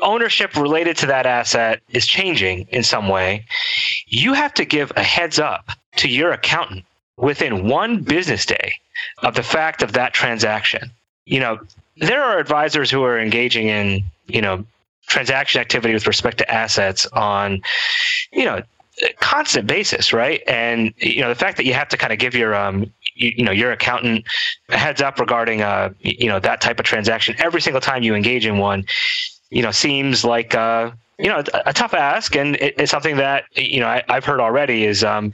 [0.00, 3.44] ownership related to that asset is changing in some way,
[4.06, 6.84] you have to give a heads up to your accountant
[7.16, 8.74] within one business day
[9.18, 10.90] of the fact of that transaction.
[11.26, 11.60] You know,
[11.96, 14.64] there are advisors who are engaging in, you know,
[15.12, 17.62] transaction activity with respect to assets on,
[18.32, 18.62] you know,
[19.20, 20.42] constant basis, right?
[20.46, 23.32] And you know, the fact that you have to kind of give your um, you,
[23.36, 24.24] you, know, your accountant
[24.70, 28.46] heads up regarding uh, you know, that type of transaction every single time you engage
[28.46, 28.84] in one,
[29.50, 33.16] you know, seems like uh, you know, a, a tough ask, and it, it's something
[33.16, 35.32] that you know I, have heard already is um,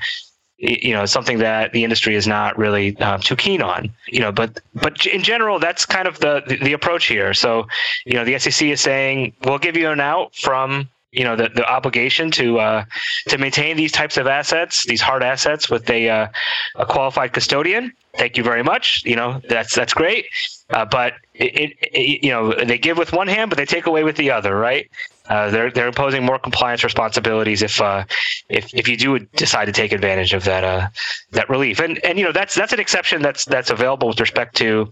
[0.58, 4.32] you know something that the industry is not really uh, too keen on you know
[4.32, 7.32] but but in general that's kind of the the approach here.
[7.32, 7.66] So
[8.04, 11.48] you know the sec is saying we'll give you an out from you know the,
[11.48, 12.84] the obligation to uh,
[13.28, 16.28] to maintain these types of assets these hard assets with a, uh,
[16.76, 17.92] a qualified custodian.
[18.16, 19.02] Thank you very much.
[19.04, 20.26] You know that's that's great.
[20.70, 24.04] Uh, but it, it, you know they give with one hand but they take away
[24.04, 24.90] with the other right
[25.28, 28.04] uh, they're they're imposing more compliance responsibilities if uh,
[28.48, 30.88] if if you do decide to take advantage of that uh,
[31.32, 31.80] that relief.
[31.80, 34.90] And and you know that's that's an exception that's that's available with respect to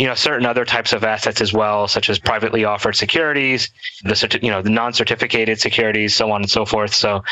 [0.00, 3.70] you know certain other types of assets as well, such as privately offered securities,
[4.02, 6.94] the you know the non-certificated securities, so on and so forth.
[6.94, 7.22] So,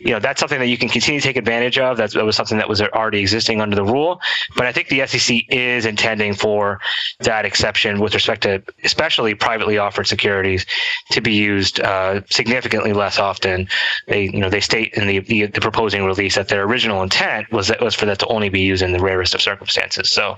[0.00, 1.96] you know that's something that you can continue to take advantage of.
[1.96, 4.20] That's, that was something that was already existing under the rule.
[4.56, 6.80] But I think the SEC is intending for
[7.20, 10.66] that exception with respect to especially privately offered securities
[11.12, 13.68] to be used uh, significantly less often.
[14.06, 17.50] They you know they state in the, the the proposing release that their original intent
[17.50, 20.10] was that was for that to only be used in the rarest of circumstances.
[20.10, 20.36] So,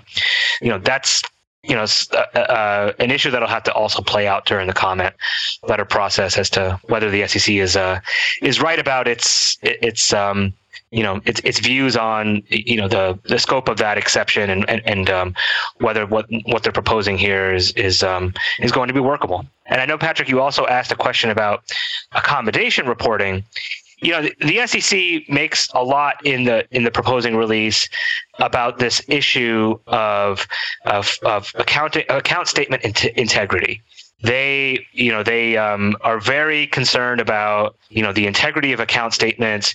[0.63, 1.25] you know that's
[1.63, 5.15] you know, uh, uh, an issue that'll have to also play out during the comment
[5.63, 8.01] letter process as to whether the SEC is uh,
[8.43, 10.55] is right about its its um,
[10.91, 14.69] you know its its views on you know the the scope of that exception and
[14.71, 15.35] and, and um,
[15.79, 19.45] whether what what they're proposing here is is um, is going to be workable.
[19.67, 21.63] And I know Patrick, you also asked a question about
[22.13, 23.45] accommodation reporting
[24.01, 27.89] you know the, SEC makes a lot in the in the proposing release
[28.39, 30.47] about this issue of
[30.87, 33.83] of, of account account statement integrity.
[34.23, 39.15] They you know they um, are very concerned about you know the integrity of account
[39.15, 39.75] statements,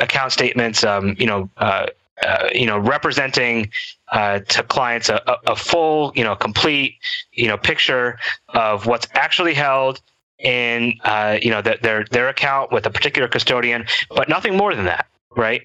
[0.00, 1.50] account statements um, you know.
[1.56, 1.86] Uh,
[2.22, 3.70] uh, you know, representing
[4.10, 6.94] uh, to clients a, a, full, you know, complete,
[7.32, 10.00] you know, picture of what's actually held
[10.38, 14.74] in uh, you know the, their their account with a particular custodian, but nothing more
[14.74, 15.62] than that, right?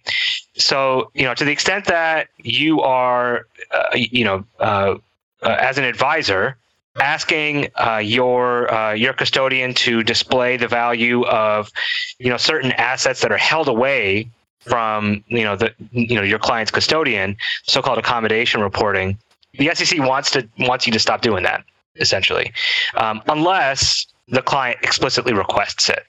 [0.55, 4.95] So you know to the extent that you are uh, you know uh,
[5.43, 6.57] uh as an advisor
[6.99, 11.71] asking uh, your uh, your custodian to display the value of
[12.19, 14.29] you know certain assets that are held away
[14.59, 19.17] from you know the you know your client's custodian, so-called accommodation reporting
[19.53, 21.63] the SEC wants to wants you to stop doing that
[21.97, 22.53] essentially,
[22.95, 26.05] um, unless the client explicitly requests it.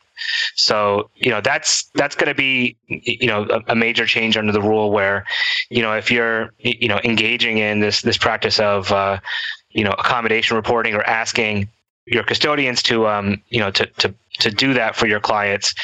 [0.55, 4.53] So you know that's that's going to be you know a, a, major change under
[4.53, 5.25] the rule where
[5.71, 9.19] you know if you're you know engaging in this this practice of uh,
[9.71, 11.69] you know accommodation reporting or asking
[12.07, 15.75] your custodians to um, you know to to to do that for your clients,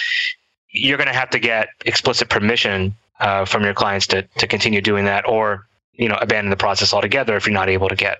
[0.70, 4.80] you're going to have to get explicit permission uh, from your clients to to continue
[4.80, 8.18] doing that or you know abandon the process altogether if you're not able to get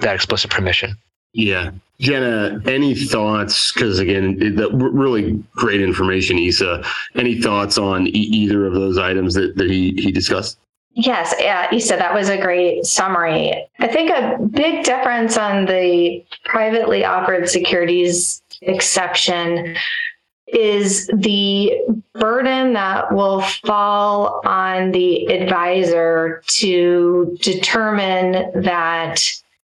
[0.00, 0.96] that explicit permission.
[1.32, 1.72] Yeah.
[2.00, 3.72] Genna, any thoughts?
[3.72, 6.82] Because again, the, really great information, Issa.
[7.14, 10.58] Any thoughts on e- either of those items that, that he, he discussed?
[10.94, 13.68] Yes, yeah, Issa, that was a great summary.
[13.78, 19.76] I think a big difference on the privately offered securities exception
[20.46, 21.72] is the
[22.14, 29.22] burden that will fall on the advisor to determine that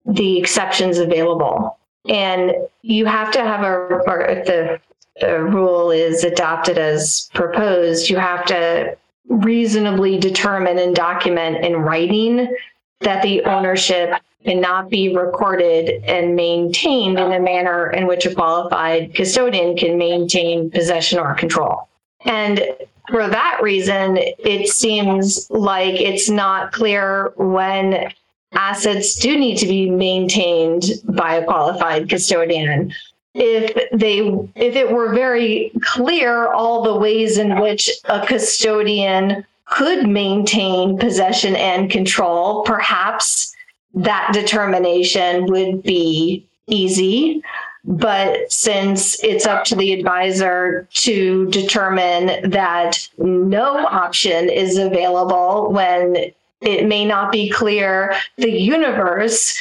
[0.05, 1.79] the exceptions available.
[2.07, 2.53] And
[2.83, 3.73] you have to have a,
[4.07, 4.81] or if the,
[5.21, 8.97] the rule is adopted as proposed, you have to
[9.29, 12.55] reasonably determine and document in writing
[13.01, 19.15] that the ownership cannot be recorded and maintained in a manner in which a qualified
[19.15, 21.89] custodian can maintain possession or control.
[22.27, 22.63] And
[23.09, 28.13] for that reason, it seems like it's not clear when
[28.55, 32.93] assets do need to be maintained by a qualified custodian.
[33.35, 34.19] If they
[34.55, 41.57] if it were very clear all the ways in which a custodian could maintain possession
[41.57, 43.55] and control perhaps
[43.95, 47.43] that determination would be easy.
[47.85, 56.33] But since it's up to the advisor to determine that no option is available when
[56.65, 59.59] it may not be clear the universe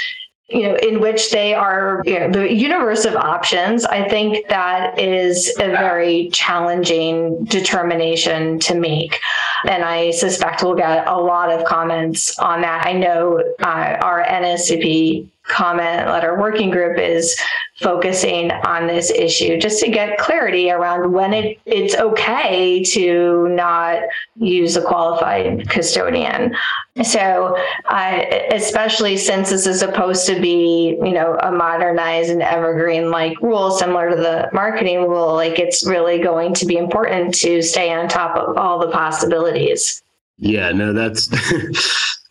[0.49, 4.99] you know in which they are you know, the universe of options i think that
[4.99, 9.19] is a very challenging determination to make.
[9.65, 12.85] And i suspect we'll get a lot of comments on that.
[12.85, 17.37] I know uh, our nscp comment letter working group is
[17.83, 23.99] focusing on this issue just to get clarity around when it, it's okay to not
[24.37, 26.55] use a qualified custodian.
[27.03, 27.57] So,
[27.89, 33.39] uh, especially since this is supposed to be, you know, a modernized and evergreen like
[33.41, 37.91] rule similar to the marketing rule, like it's really going to be important to stay
[37.93, 40.01] on top of all the possibilities.
[40.37, 41.29] Yeah, no, that's,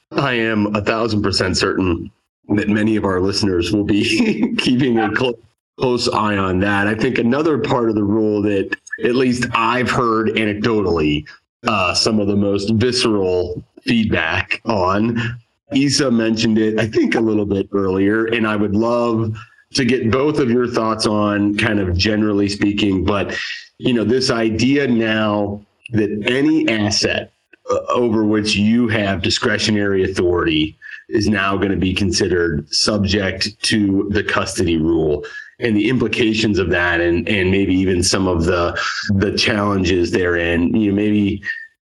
[0.12, 2.11] I am a thousand percent certain
[2.49, 5.36] that many of our listeners will be keeping a close,
[5.78, 6.86] close eye on that.
[6.86, 11.26] I think another part of the rule that at least I've heard anecdotally
[11.66, 15.38] uh, some of the most visceral feedback on.
[15.74, 19.34] Issa mentioned it, I think, a little bit earlier, and I would love
[19.74, 23.34] to get both of your thoughts on kind of generally speaking, but
[23.78, 27.32] you know, this idea now that any asset
[27.70, 30.76] uh, over which you have discretionary authority
[31.12, 35.24] is now going to be considered subject to the custody rule
[35.60, 38.78] and the implications of that and and maybe even some of the
[39.14, 41.42] the challenges therein you know maybe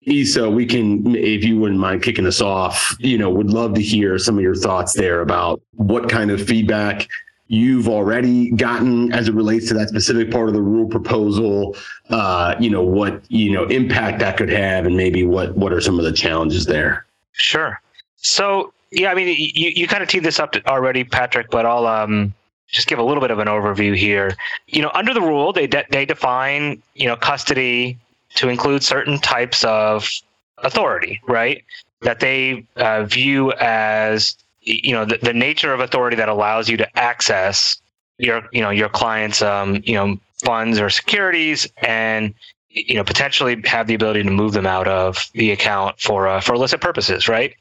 [0.06, 3.82] Issa, we can, if you wouldn't mind kicking us off, you know, would love to
[3.82, 7.08] hear some of your thoughts there about what kind of feedback
[7.48, 11.76] you've already gotten as it relates to that specific part of the rule proposal.
[12.10, 15.82] Uh, you know, what you know impact that could have, and maybe what what are
[15.82, 17.06] some of the challenges there.
[17.32, 17.82] Sure.
[18.18, 21.88] So yeah, I mean, you, you kind of teed this up already, Patrick, but I'll
[21.88, 22.34] um,
[22.68, 24.36] just give a little bit of an overview here.
[24.68, 27.98] You know, under the rule, they de- they define you know custody
[28.36, 30.08] to include certain types of
[30.60, 31.64] authority, right?
[32.02, 36.78] That they uh, view as you know the, the nature of authority that allows you
[36.78, 37.78] to access
[38.20, 42.34] your you know your clients um, you know funds or securities and
[42.70, 46.40] you know potentially have the ability to move them out of the account for uh,
[46.42, 47.56] for illicit purposes, right?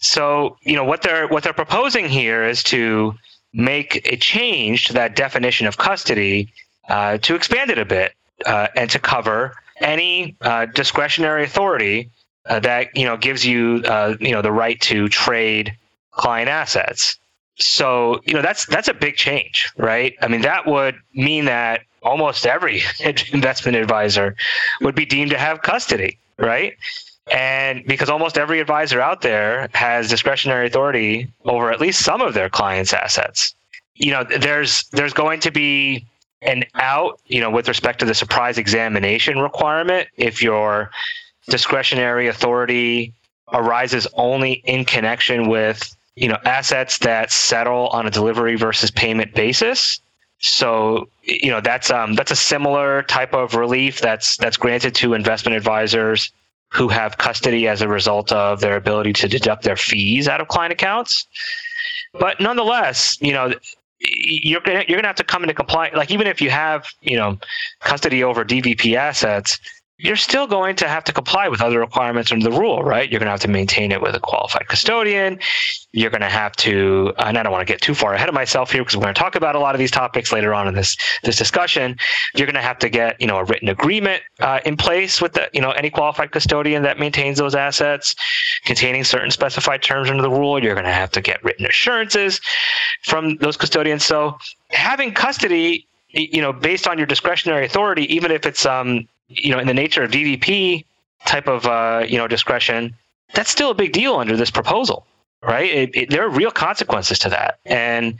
[0.00, 3.14] So, you know, what they're what they're proposing here is to
[3.52, 6.52] make a change to that definition of custody
[6.88, 8.12] uh, to expand it a bit
[8.44, 12.10] uh, and to cover any uh, discretionary authority
[12.46, 15.76] uh, that you know gives you uh, you know the right to trade
[16.12, 17.18] client assets.
[17.58, 20.14] So you know that's that's a big change, right?
[20.20, 22.82] I mean that would mean that almost every
[23.32, 24.36] investment advisor
[24.82, 26.76] would be deemed to have custody, right?
[27.32, 32.34] And because almost every advisor out there has discretionary authority over at least some of
[32.34, 33.54] their clients' assets.
[33.96, 36.06] You know, there's there's going to be
[36.42, 40.90] an out, you know, with respect to the surprise examination requirement if your
[41.48, 43.12] discretionary authority
[43.52, 49.34] arises only in connection with you know assets that settle on a delivery versus payment
[49.34, 50.00] basis.
[50.38, 55.14] So you know that's um, that's a similar type of relief that's that's granted to
[55.14, 56.32] investment advisors
[56.72, 60.48] who have custody as a result of their ability to deduct their fees out of
[60.48, 61.26] client accounts.
[62.12, 63.54] But nonetheless, you know,
[63.98, 65.96] you're gonna you're gonna have to come into compliance.
[65.96, 67.38] Like even if you have you know
[67.80, 69.58] custody over DVP assets,
[69.98, 73.10] you're still going to have to comply with other requirements under the rule, right?
[73.10, 75.38] You're going to have to maintain it with a qualified custodian.
[75.92, 78.34] You're going to have to, and I don't want to get too far ahead of
[78.34, 80.68] myself here because we're going to talk about a lot of these topics later on
[80.68, 81.96] in this this discussion.
[82.34, 85.32] You're going to have to get, you know, a written agreement uh, in place with
[85.32, 88.14] the, you know, any qualified custodian that maintains those assets,
[88.66, 90.62] containing certain specified terms under the rule.
[90.62, 92.38] You're going to have to get written assurances
[93.04, 94.04] from those custodians.
[94.04, 94.36] So
[94.68, 99.58] having custody you know, based on your discretionary authority, even if it's um, you know,
[99.58, 100.84] in the nature of DVP
[101.26, 102.94] type of uh, you know discretion,
[103.34, 105.06] that's still a big deal under this proposal,
[105.42, 105.70] right?
[105.70, 108.18] It, it, there are real consequences to that, and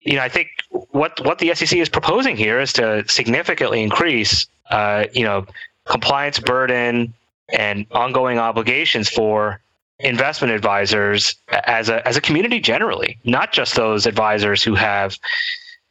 [0.00, 0.48] you know, I think
[0.90, 5.46] what what the SEC is proposing here is to significantly increase, uh, you know,
[5.86, 7.14] compliance burden
[7.52, 9.60] and ongoing obligations for
[9.98, 15.18] investment advisors as a as a community generally, not just those advisors who have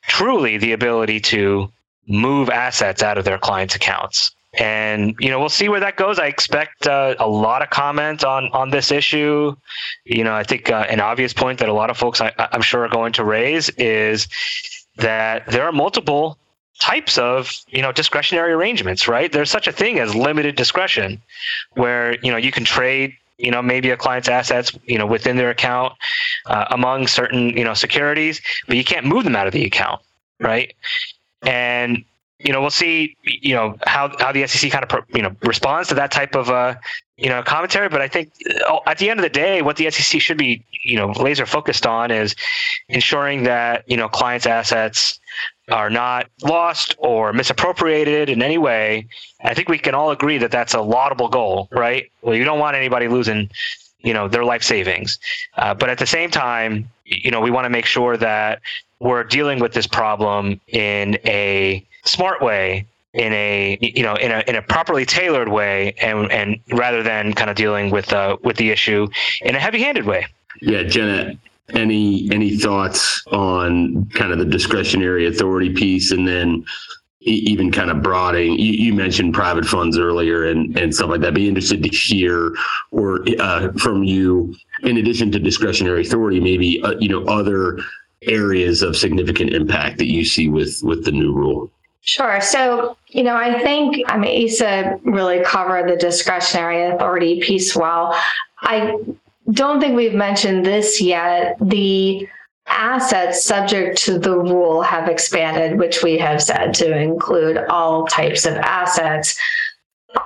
[0.03, 1.72] truly the ability to
[2.07, 6.17] move assets out of their clients' accounts and you know we'll see where that goes.
[6.17, 9.55] I expect uh, a lot of comment on on this issue.
[10.05, 12.61] You know, I think uh, an obvious point that a lot of folks I, I'm
[12.61, 14.27] sure are going to raise is
[14.97, 16.37] that there are multiple
[16.79, 19.07] types of you know discretionary arrangements.
[19.07, 19.31] Right?
[19.31, 21.21] There's such a thing as limited discretion,
[21.73, 25.37] where you know you can trade you know maybe a client's assets you know within
[25.37, 25.93] their account
[26.47, 30.01] uh, among certain you know securities, but you can't move them out of the account.
[30.39, 30.73] Right?
[31.43, 32.03] And
[32.39, 35.89] you know, we'll see, you know, how, how the SEC kind of, you know, responds
[35.89, 36.75] to that type of, uh,
[37.17, 37.89] you know, commentary.
[37.89, 38.31] But I think
[38.67, 41.45] uh, at the end of the day, what the SEC should be, you know, laser
[41.45, 42.35] focused on is
[42.87, 45.19] ensuring that, you know, clients' assets
[45.69, 49.07] are not lost or misappropriated in any way.
[49.43, 52.09] I think we can all agree that that's a laudable goal, right?
[52.21, 53.49] Well, you don't want anybody losing,
[53.99, 55.19] you know, their life savings.
[55.57, 58.61] Uh, but at the same time, you know, we want to make sure that
[59.01, 64.43] we're dealing with this problem in a smart way in a you know in a
[64.47, 68.57] in a properly tailored way and and rather than kind of dealing with uh with
[68.57, 69.07] the issue
[69.41, 70.25] in a heavy-handed way.
[70.61, 71.37] Yeah Genna
[71.73, 76.63] any any thoughts on kind of the discretionary authority piece and then
[77.21, 81.33] even kind of broadening you, you mentioned private funds earlier and and stuff like that
[81.33, 82.53] be interested to hear
[82.91, 87.79] or uh, from you in addition to discretionary authority maybe uh, you know other
[88.23, 91.71] areas of significant impact that you see with with the new rule
[92.01, 92.41] Sure.
[92.41, 98.15] So, you know, I think, I mean, Issa really covered the discretionary authority piece well.
[98.61, 98.97] I
[99.51, 101.57] don't think we've mentioned this yet.
[101.59, 102.27] The
[102.67, 108.45] assets subject to the rule have expanded, which we have said to include all types
[108.45, 109.37] of assets.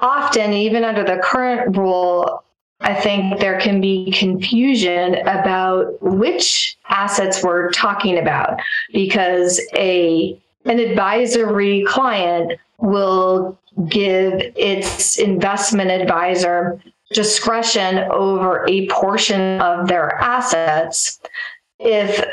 [0.02, 2.44] Often, even under the current rule,
[2.82, 8.60] I think there can be confusion about which assets we're talking about
[8.92, 13.58] because a an advisory client will
[13.90, 21.20] give its investment advisor discretion over a portion of their assets.
[21.80, 22.26] If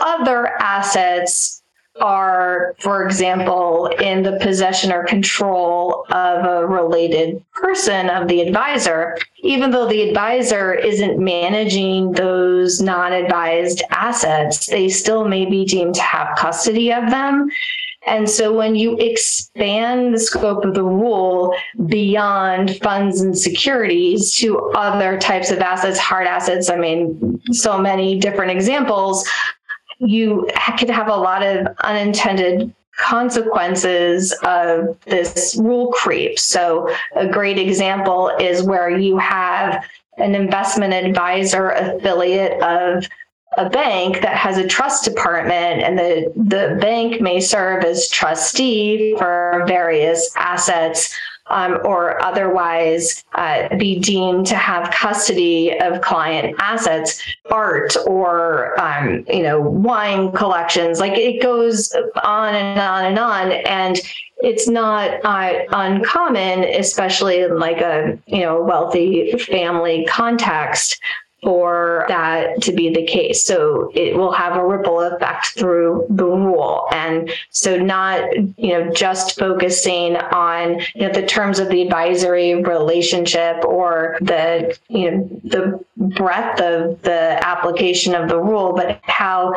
[0.00, 1.62] other assets
[2.00, 9.16] are, for example, in the possession or control of a related person of the advisor,
[9.38, 15.94] even though the advisor isn't managing those non advised assets, they still may be deemed
[15.94, 17.50] to have custody of them.
[18.06, 21.54] And so when you expand the scope of the rule
[21.86, 28.20] beyond funds and securities to other types of assets, hard assets, I mean, so many
[28.20, 29.28] different examples,
[29.98, 36.38] you could have a lot of unintended consequences of this rule creep.
[36.38, 39.84] So, a great example is where you have
[40.18, 43.04] an investment advisor affiliate of
[43.58, 49.14] a bank that has a trust department and the, the bank may serve as trustee
[49.18, 51.14] for various assets
[51.48, 59.24] um, or otherwise uh, be deemed to have custody of client assets, art or um,
[59.28, 61.00] you know wine collections.
[61.00, 61.92] Like it goes
[62.22, 64.00] on and on and on, and
[64.38, 71.00] it's not uh, uncommon, especially in like a you know wealthy family context,
[71.42, 73.44] for that to be the case.
[73.44, 76.86] So it will have a ripple effect through the rule.
[76.92, 82.54] And so not, you know, just focusing on you know, the terms of the advisory
[82.62, 89.52] relationship or the, you know, the breadth of the application of the rule, but how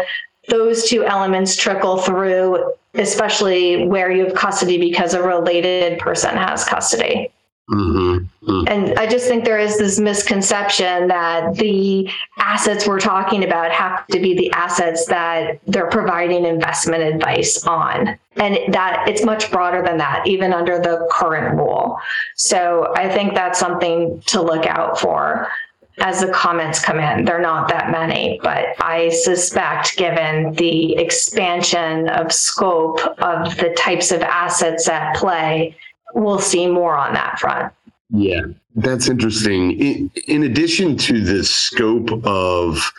[0.50, 6.66] those two elements trickle through, especially where you have custody because a related person has
[6.66, 7.32] custody.
[7.70, 8.50] Mm-hmm.
[8.50, 8.68] Mm-hmm.
[8.68, 14.08] And I just think there is this misconception that the assets we're talking about have
[14.08, 18.18] to be the assets that they're providing investment advice on.
[18.38, 22.00] And that it's much broader than that, even under the current rule.
[22.36, 25.50] So I think that's something to look out for
[26.00, 27.26] as the comments come in.
[27.26, 34.12] They're not that many, but I suspect given the expansion of scope of the types
[34.12, 35.76] of assets at play,
[36.14, 37.74] we'll see more on that front.
[38.10, 38.42] Yeah,
[38.76, 39.72] that's interesting.
[39.80, 42.92] In, in addition to the scope of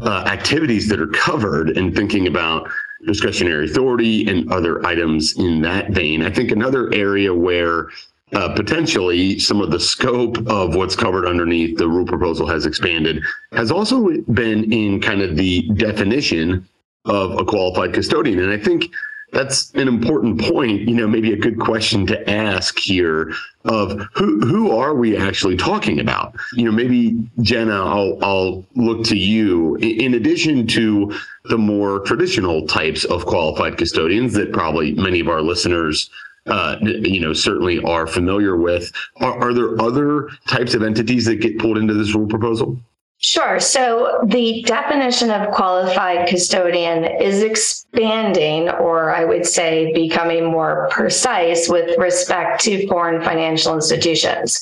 [0.00, 2.68] uh, activities that are covered and thinking about
[3.06, 7.88] discretionary authority and other items in that vein, I think another area where
[8.32, 13.22] uh, potentially some of the scope of what's covered underneath the rule proposal has expanded
[13.52, 16.68] has also been in kind of the definition
[17.04, 18.40] of a qualified custodian.
[18.40, 18.90] And I think
[19.36, 20.88] that's an important point.
[20.88, 23.32] You know, maybe a good question to ask here
[23.66, 26.34] of who who are we actually talking about?
[26.54, 29.76] You know, maybe Genna, I'll I'll look to you.
[29.76, 31.14] In addition to
[31.44, 36.08] the more traditional types of qualified custodians that probably many of our listeners
[36.46, 38.92] uh, you know, certainly are familiar with.
[39.16, 42.78] Are, are there other types of entities that get pulled into this rule proposal?
[43.18, 43.58] Sure.
[43.58, 51.66] So the definition of qualified custodian is expanding, or I would say becoming more precise
[51.66, 54.60] with respect to foreign financial institutions.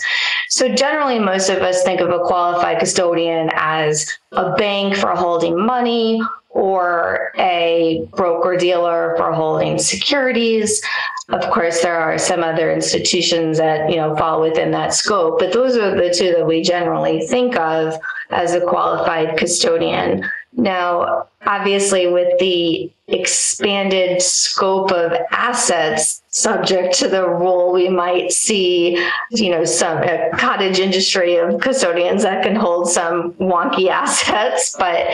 [0.51, 5.59] So generally, most of us think of a qualified custodian as a bank for holding
[5.59, 6.21] money
[6.55, 10.81] or a broker dealer for holding securities.
[11.29, 15.53] Of course, there are some other institutions that you know fall within that scope, but
[15.53, 17.99] those are the two that we generally think of
[18.31, 20.25] as a qualified custodian.
[20.53, 28.99] Now, obviously, with the expanded scope of assets subject to the rule, we might see,
[29.31, 35.09] you know, some a cottage industry of custodians that can hold some wonky assets, but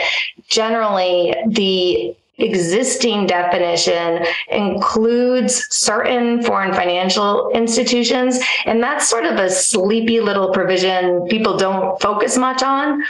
[0.48, 8.38] generally the existing definition includes certain foreign financial institutions.
[8.64, 13.02] And that's sort of a sleepy little provision people don't focus much on.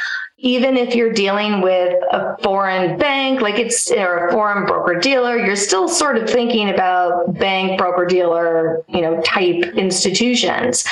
[0.42, 5.36] Even if you're dealing with a foreign bank, like it's or a foreign broker dealer,
[5.36, 10.84] you're still sort of thinking about bank, broker dealer, you know, type institutions.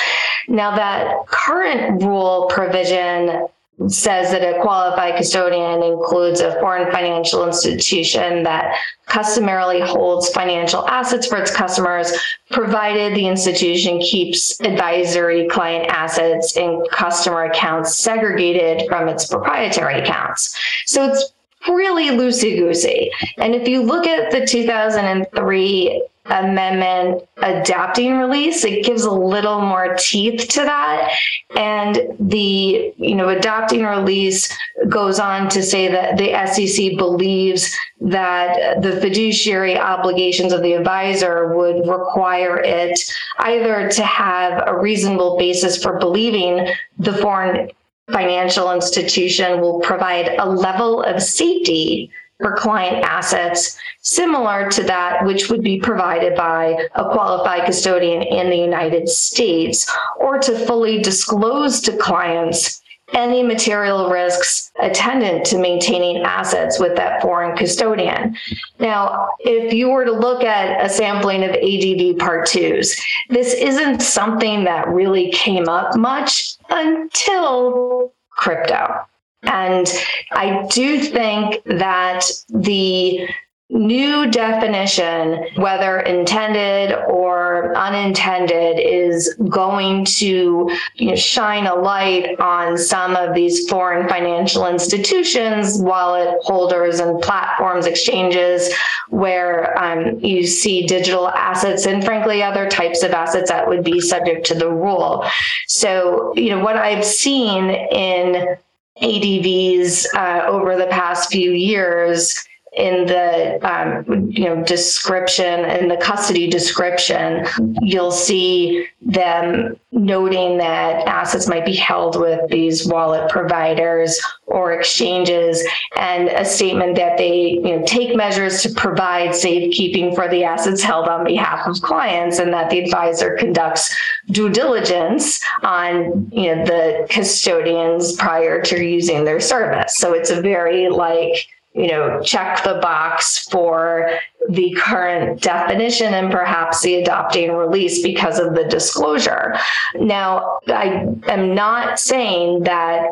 [0.47, 3.47] Now that current rule provision
[3.87, 8.75] says that a qualified custodian includes a foreign financial institution that
[9.05, 12.11] customarily holds financial assets for its customers,
[12.51, 20.57] provided the institution keeps advisory client assets in customer accounts segregated from its proprietary accounts.
[20.85, 21.33] So it's
[21.67, 23.11] really loosey goosey.
[23.37, 28.63] And if you look at the 2003 amendment adopting release.
[28.63, 31.11] It gives a little more teeth to that.
[31.55, 34.55] And the you know adopting release
[34.87, 41.55] goes on to say that the SEC believes that the fiduciary obligations of the advisor
[41.55, 42.99] would require it
[43.39, 46.67] either to have a reasonable basis for believing
[46.97, 47.69] the foreign
[48.11, 55.49] financial institution will provide a level of safety for client assets similar to that which
[55.49, 61.81] would be provided by a qualified custodian in the United States, or to fully disclose
[61.81, 62.81] to clients
[63.13, 68.37] any material risks attendant to maintaining assets with that foreign custodian.
[68.79, 74.01] Now, if you were to look at a sampling of ADV Part 2s, this isn't
[74.01, 79.05] something that really came up much until crypto.
[79.43, 79.87] And
[80.31, 83.27] I do think that the
[83.71, 92.77] new definition, whether intended or unintended, is going to you know, shine a light on
[92.77, 98.73] some of these foreign financial institutions, wallet holders, and platforms, exchanges,
[99.09, 104.01] where um, you see digital assets and, frankly, other types of assets that would be
[104.01, 105.23] subject to the rule.
[105.67, 108.57] So, you know, what I've seen in
[109.01, 112.43] ADVs uh, over the past few years
[112.79, 117.45] in the um, you know description in the custody description,
[117.81, 125.61] you'll see them noting that assets might be held with these wallet providers or exchanges,
[125.97, 130.81] and a statement that they you know take measures to provide safekeeping for the assets
[130.81, 133.93] held on behalf of clients, and that the advisor conducts
[134.27, 139.97] due diligence on you know the custodians prior to using their service.
[139.97, 141.49] So it's a very like
[141.79, 144.09] you know, check the box for
[144.49, 149.55] the current definition and perhaps the adopting release because of the disclosure.
[149.95, 153.11] Now, I am not saying that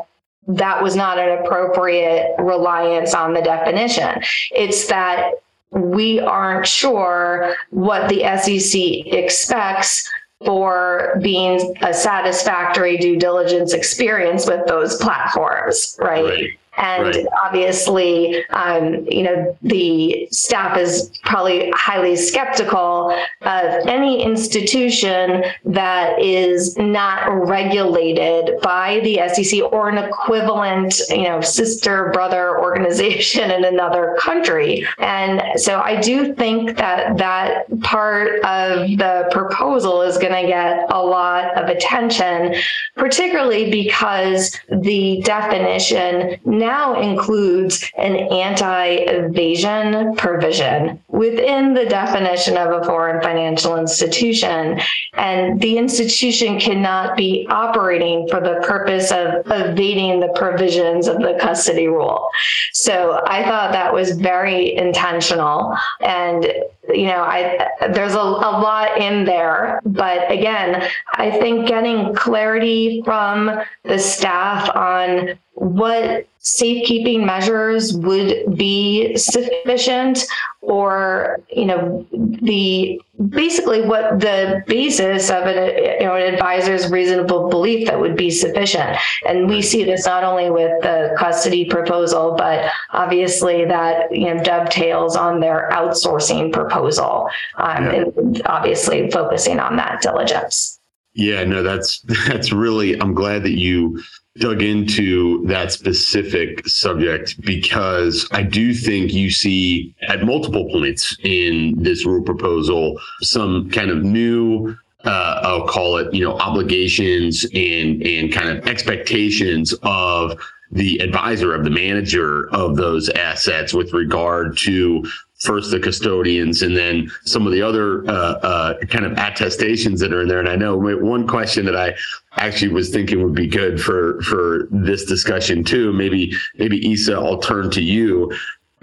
[0.49, 4.21] that was not an appropriate reliance on the definition.
[4.51, 5.35] It's that
[5.71, 10.09] we aren't sure what the SEC expects
[10.45, 16.23] for being a satisfactory due diligence experience with those platforms, right?
[16.23, 16.49] right.
[16.77, 17.25] And right.
[17.43, 23.11] obviously, um, you know, the staff is probably highly skeptical
[23.41, 31.41] of any institution that is not regulated by the SEC or an equivalent, you know,
[31.41, 34.85] sister brother organization in another country.
[34.99, 40.85] And so I do think that that part of the proposal is going to get
[40.91, 42.55] a lot of attention,
[42.95, 46.66] particularly because the definition now
[47.01, 54.79] includes an anti evasion provision within the definition of a foreign financial institution.
[55.13, 61.37] And the institution cannot be operating for the purpose of evading the provisions of the
[61.39, 62.29] custody rule.
[62.73, 65.75] So I thought that was very intentional.
[66.01, 66.51] And
[66.97, 73.03] you know, I there's a, a lot in there, but again, I think getting clarity
[73.05, 73.51] from
[73.83, 80.25] the staff on what safekeeping measures would be sufficient
[80.67, 87.47] or you know the basically what the basis of an you know an advisor's reasonable
[87.47, 92.35] belief that would be sufficient and we see this not only with the custody proposal
[92.37, 97.91] but obviously that you know dovetails on their outsourcing proposal um, yeah.
[97.91, 100.79] and obviously focusing on that diligence
[101.13, 104.03] yeah no that's that's really i'm glad that you
[104.39, 111.73] dug into that specific subject because I do think you see at multiple points in
[111.77, 118.01] this rule proposal some kind of new uh, I'll call it, you know, obligations and
[118.01, 120.37] and kind of expectations of
[120.71, 125.05] the advisor of the manager of those assets with regard to
[125.39, 130.13] first the custodians and then some of the other uh, uh, kind of attestations that
[130.13, 130.39] are in there.
[130.39, 131.95] And I know one question that I
[132.37, 135.93] actually was thinking would be good for for this discussion too.
[135.93, 138.31] Maybe maybe Issa, I'll turn to you.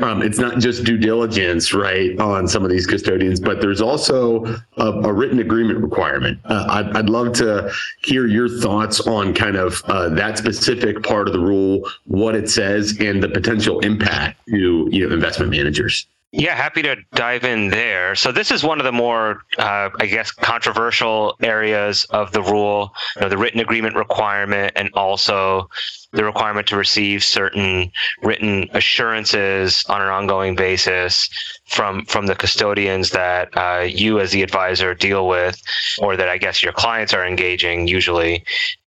[0.01, 4.45] Um, it's not just due diligence, right, on some of these custodians, but there's also
[4.77, 6.41] a, a written agreement requirement.
[6.47, 11.29] Uh, I'd, I'd, love to hear your thoughts on kind of uh, that specific part
[11.29, 16.09] of the rule, what it says, and the potential impact to you know investment managers.
[16.37, 18.17] Yeah, happy to dive in there.
[18.17, 22.93] So this is one of the more, uh, I guess, controversial areas of the rule.
[23.15, 25.69] You know, the written agreement requirement, and also
[26.11, 31.29] the requirement to receive certain written assurances on an ongoing basis
[31.67, 35.63] from from the custodians that uh, you, as the advisor, deal with,
[36.01, 37.87] or that I guess your clients are engaging.
[37.87, 38.43] Usually,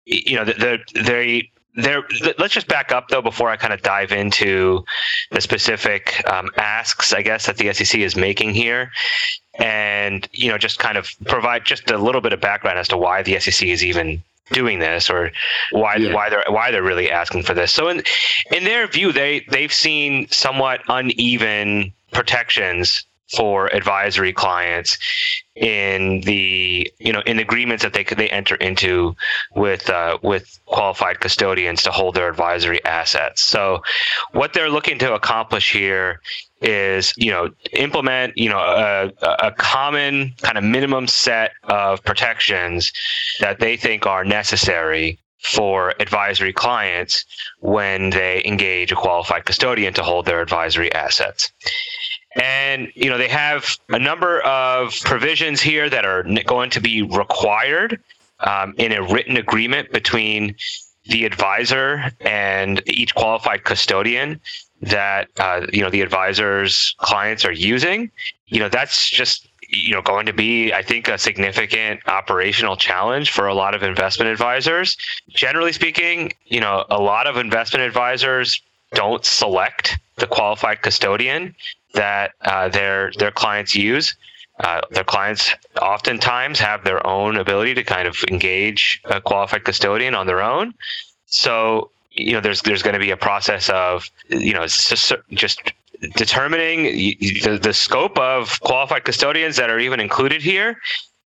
[0.05, 0.53] you know, the,
[0.93, 2.03] the they there
[2.37, 4.83] let's just back up though before i kind of dive into
[5.31, 8.91] the specific um, asks i guess that the sec is making here
[9.55, 12.97] and you know just kind of provide just a little bit of background as to
[12.97, 15.31] why the sec is even doing this or
[15.71, 16.13] why yeah.
[16.13, 18.03] why they're why they're really asking for this so in
[18.51, 23.05] in their view they they've seen somewhat uneven protections
[23.35, 24.97] for advisory clients
[25.55, 29.15] in the you know in agreements that they could they enter into
[29.55, 33.43] with uh, with qualified custodians to hold their advisory assets.
[33.43, 33.81] So
[34.31, 36.19] what they're looking to accomplish here
[36.61, 39.11] is you know implement you know a,
[39.47, 42.91] a common kind of minimum set of protections
[43.39, 47.25] that they think are necessary for advisory clients
[47.59, 51.51] when they engage a qualified custodian to hold their advisory assets.
[52.35, 57.01] And you know they have a number of provisions here that are going to be
[57.01, 57.99] required
[58.39, 60.55] um, in a written agreement between
[61.05, 64.39] the advisor and each qualified custodian
[64.81, 68.09] that uh, you know the advisor's clients are using.
[68.47, 73.31] You know that's just you know going to be i think a significant operational challenge
[73.31, 74.97] for a lot of investment advisors
[75.29, 78.61] generally speaking you know a lot of investment advisors
[78.93, 81.55] don't select the qualified custodian
[81.93, 84.15] that uh, their their clients use.
[84.59, 90.13] Uh, their clients oftentimes have their own ability to kind of engage a qualified custodian
[90.13, 90.73] on their own.
[91.25, 95.73] So you know, there's there's going to be a process of you know just, just
[96.15, 100.77] determining the, the scope of qualified custodians that are even included here,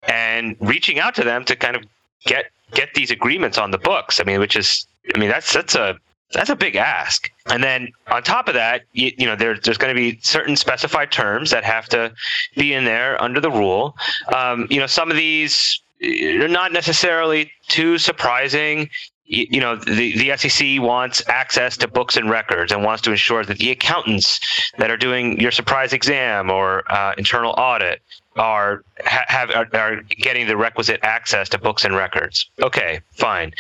[0.09, 1.85] and reaching out to them to kind of
[2.27, 4.21] get get these agreements on the books.
[4.21, 5.97] I mean, which is I mean that's that's a
[6.35, 7.31] that's a big ask.
[7.47, 10.57] And then on top of that, you, you know, there, there's going to be certain
[10.57, 12.13] specified terms that have to
[12.57, 13.97] be in there under the rule.
[14.35, 18.91] Um, you know, some of these are not necessarily too surprising
[19.27, 23.45] you know the, the SEC wants access to books and records and wants to ensure
[23.45, 28.03] that the accountants that are doing your surprise exam or uh, internal audit
[28.37, 32.51] are have are, are getting the requisite access to books and records.
[32.63, 33.55] Okay, fine.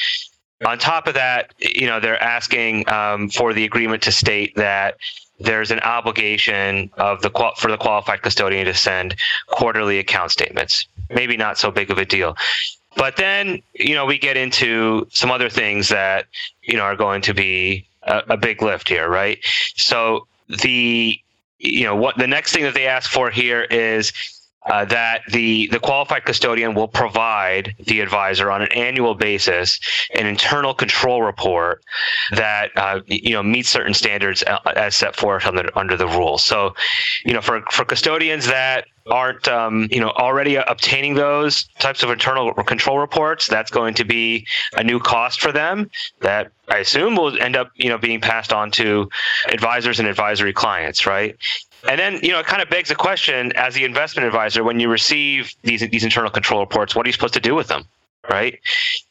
[0.64, 4.96] On top of that, you know, they're asking um, for the agreement to state that
[5.40, 9.16] there's an obligation of the for the qualified custodian to send
[9.48, 10.86] quarterly account statements.
[11.10, 12.36] Maybe not so big of a deal.
[12.96, 16.26] But then, you know, we get into some other things that,
[16.62, 19.38] you know, are going to be a, a big lift here, right?
[19.76, 21.18] So the
[21.58, 24.12] you know what the next thing that they ask for here is
[24.66, 29.78] uh, that the the qualified custodian will provide the advisor on an annual basis
[30.14, 31.82] an internal control report
[32.30, 36.42] that uh, you know meets certain standards uh, as set forth under under the rules.
[36.42, 36.74] So,
[37.24, 42.10] you know, for for custodians that aren't um, you know already obtaining those types of
[42.10, 44.46] internal control reports that's going to be
[44.76, 45.90] a new cost for them
[46.20, 49.06] that i assume will end up you know being passed on to
[49.52, 51.36] advisors and advisory clients right
[51.88, 54.80] and then, you know, it kind of begs the question as the investment advisor, when
[54.80, 57.84] you receive these these internal control reports, what are you supposed to do with them?
[58.28, 58.58] Right?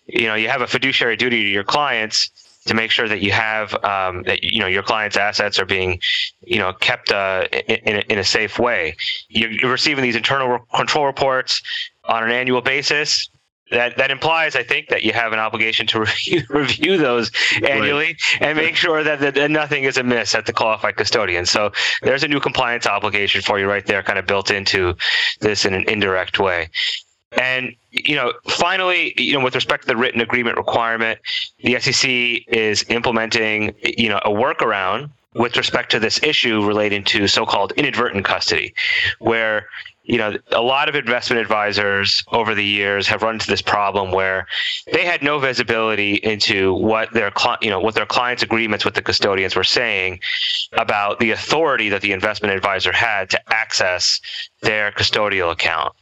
[0.07, 2.31] You know, you have a fiduciary duty to your clients
[2.65, 5.99] to make sure that you have um, that you know your clients' assets are being
[6.45, 8.95] you know kept uh, in, in, a, safe way.
[9.29, 11.61] You're, you're receiving these internal control reports
[12.05, 13.29] on an annual basis
[13.73, 17.31] that that implies, I think, that you have an obligation to review, review those
[17.67, 18.41] annually right.
[18.41, 21.45] and make sure that, that, nothing is amiss at the qualified custodian.
[21.45, 21.71] So
[22.01, 24.95] there's a new compliance obligation for you right there, kind of built into
[25.41, 26.69] this in an indirect way.
[27.37, 31.19] And you know, finally, you know, with respect to the written agreement requirement,
[31.63, 32.09] the SEC
[32.47, 38.23] is implementing, you know, a workaround with respect to this issue relating to so-called inadvertent
[38.23, 38.73] custody,
[39.19, 39.67] where
[40.03, 44.11] you know, a lot of investment advisors over the years have run into this problem
[44.11, 44.45] where
[44.91, 47.31] they had no visibility into what their
[47.61, 50.19] you know what their clients' agreements with the custodians were saying
[50.73, 54.19] about the authority that the investment advisor had to access
[54.61, 55.93] their custodial account.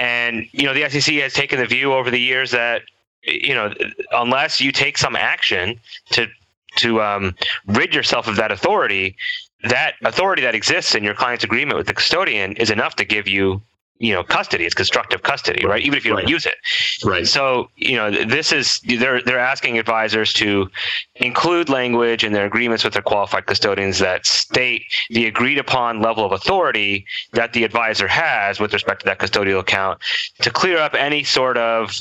[0.00, 2.82] And you know, the SEC has taken the view over the years that
[3.22, 3.72] you know,
[4.12, 5.80] unless you take some action
[6.10, 6.28] to
[6.76, 7.34] to um,
[7.66, 9.16] rid yourself of that authority,
[9.64, 13.26] that authority that exists in your client's agreement with the custodian is enough to give
[13.26, 13.62] you
[13.98, 14.64] you know custody.
[14.64, 15.82] It's constructive custody right?
[15.82, 16.56] Even if you don't use it.
[17.04, 17.26] Right.
[17.26, 20.68] So you know this is they're they're asking advisors to
[21.16, 26.24] include language in their agreements with their qualified custodians that state the agreed upon level
[26.24, 30.00] of authority that the advisor has with respect to that custodial account
[30.40, 31.94] to clear up any sort of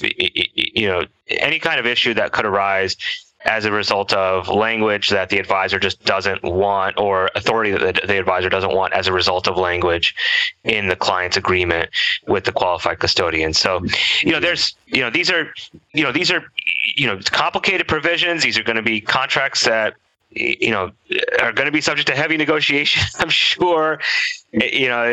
[0.55, 2.97] you know any kind of issue that could arise
[3.45, 8.07] as a result of language that the advisor just doesn't want or authority that the,
[8.07, 10.15] the, advisor doesn't want as a result of language
[10.63, 11.89] in the client's agreement
[12.27, 13.53] with the qualified custodian.
[13.53, 13.81] So,
[14.21, 15.53] you know, there's, you know, these are,
[15.93, 16.43] you know, these are,
[16.95, 18.43] you know, complicated provisions.
[18.43, 19.95] These are going to be contracts that
[20.36, 20.91] you know
[21.41, 23.99] are going to be subject to heavy negotiation i'm sure.
[24.51, 25.03] You know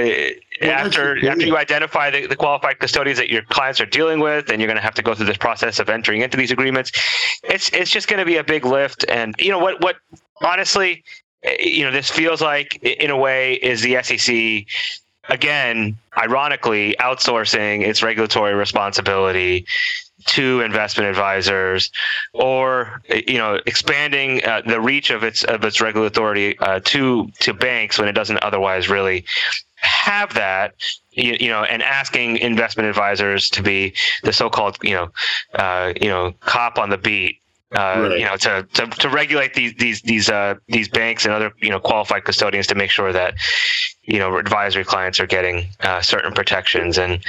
[0.60, 4.50] well, after after you identify the, the qualified custodians that your clients are dealing with
[4.50, 6.92] and you're going to have to go through this process of entering into these agreements.
[7.44, 9.96] It's it's just going to be a big lift and you know what what
[10.42, 11.02] honestly
[11.42, 14.66] eh, you know this feels like in a way is the sec
[15.30, 19.64] again ironically outsourcing its regulatory responsibility
[20.26, 21.90] to investment advisors
[22.32, 27.28] or you know expanding uh, the reach of its of its regulatory authority uh, to
[27.40, 29.24] to banks when it doesn't otherwise really
[29.76, 30.74] have that
[31.10, 35.10] you, you, know and asking investment advisors to be the so-called you know
[35.54, 37.40] uh, you know cop on the beat
[37.72, 38.18] uh, right.
[38.18, 41.70] you know, to, to, to regulate these these these uh, these banks and other you
[41.70, 43.34] know qualified custodians to make sure that
[44.02, 47.24] you know advisory clients are getting uh, certain protections, and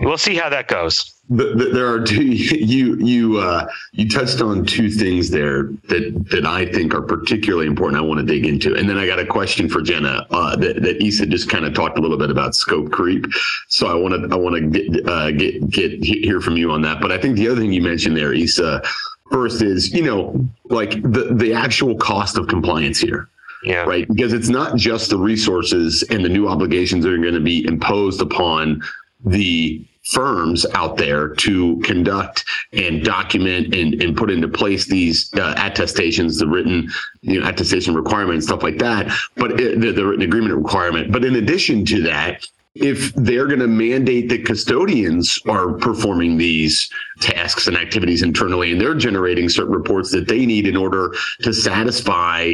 [0.00, 1.13] we'll see how that goes.
[1.30, 2.22] There are two.
[2.64, 7.66] You you uh, you touched on two things there that that I think are particularly
[7.66, 8.02] important.
[8.02, 10.82] I want to dig into, and then I got a question for Genna uh, that
[10.82, 13.26] that Issa just kind of talked a little bit about scope creep.
[13.68, 16.82] So I want to I want to get uh, get get hear from you on
[16.82, 17.00] that.
[17.00, 18.82] But I think the other thing you mentioned there, Issa
[19.30, 23.28] first is, you know, like the the actual cost of compliance here.
[23.62, 23.84] Yeah.
[23.84, 24.06] Right.
[24.06, 27.66] Because it's not just the resources and the new obligations that are going to be
[27.66, 28.82] imposed upon
[29.24, 35.54] the firms out there to conduct and document and, and put into place these uh,
[35.56, 36.88] attestations, the written
[37.22, 41.10] you know, attestation requirement, and stuff like that, but it, the, the written agreement requirement.
[41.10, 46.90] But in addition to that, if they're going to mandate that custodians are performing these
[47.20, 51.52] tasks and activities internally and they're generating certain reports that they need in order to
[51.52, 52.52] satisfy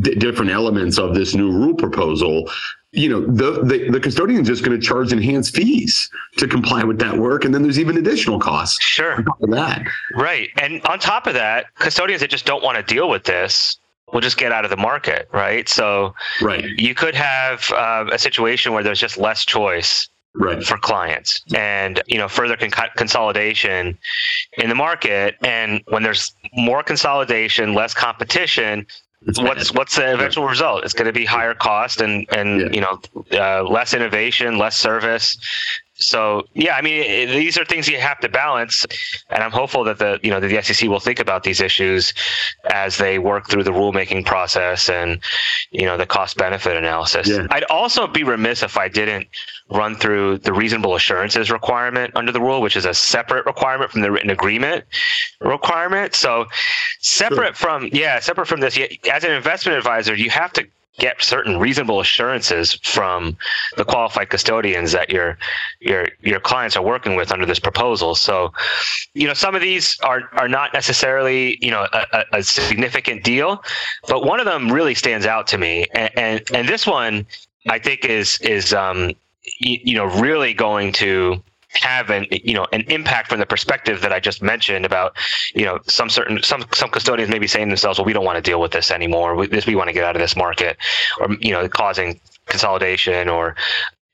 [0.00, 2.50] d- different elements of this new rule proposal
[2.92, 6.08] you know the the, the custodian is just going to charge enhanced fees
[6.38, 9.14] to comply with that work and then there's even additional costs Sure.
[9.16, 9.82] on top of that
[10.14, 10.48] Right.
[10.60, 13.78] And on top of that, custodians that just don't want to deal with this
[14.12, 15.68] will just get out of the market, right?
[15.68, 20.76] So right you could have uh, a situation where there's just less choice right for
[20.78, 23.98] clients and you know further con- consolidation
[24.58, 28.86] in the market and when there's more consolidation less competition
[29.38, 30.84] what's what's the eventual result?
[30.84, 32.68] It's going to be higher cost and and Yeah.
[32.72, 33.00] you know
[33.32, 35.36] uh, less innovation less service.
[36.00, 38.86] So yeah i mean it, these are things you have to balance
[39.30, 42.14] and i'm hopeful that the you know the sec will think about these issues
[42.72, 45.20] as they work through the rulemaking process and
[45.72, 47.28] you know the cost benefit analysis.
[47.28, 47.48] Yeah.
[47.50, 49.26] i'd also be remiss if i didn't
[49.70, 54.00] run through the reasonable assurances requirement under the rule which is a separate requirement from
[54.00, 54.84] the written agreement
[55.40, 56.14] requirement.
[56.14, 56.46] So
[57.00, 58.78] separate from yeah separate from this
[59.12, 60.66] as an investment advisor you have to
[60.98, 63.36] get certain reasonable assurances from
[63.76, 65.38] the qualified custodians that your
[65.80, 68.14] your your clients are working with under this proposal.
[68.16, 68.52] So
[69.14, 73.22] you know some of these are are not necessarily you know a, a- a significant
[73.22, 73.62] deal
[74.08, 75.86] but one of them really stands out to me.
[75.94, 77.26] And and, and this one
[77.68, 79.12] i think is is um
[79.58, 84.12] you, know really going to have an you know an impact from the perspective that
[84.12, 85.16] I just mentioned about
[85.54, 88.24] you know some certain some some custodians may be saying to themselves well we don't
[88.24, 89.34] want to deal with this anymore.
[89.34, 90.76] We, this we want to get out of this market
[91.20, 93.54] or you know causing consolidation or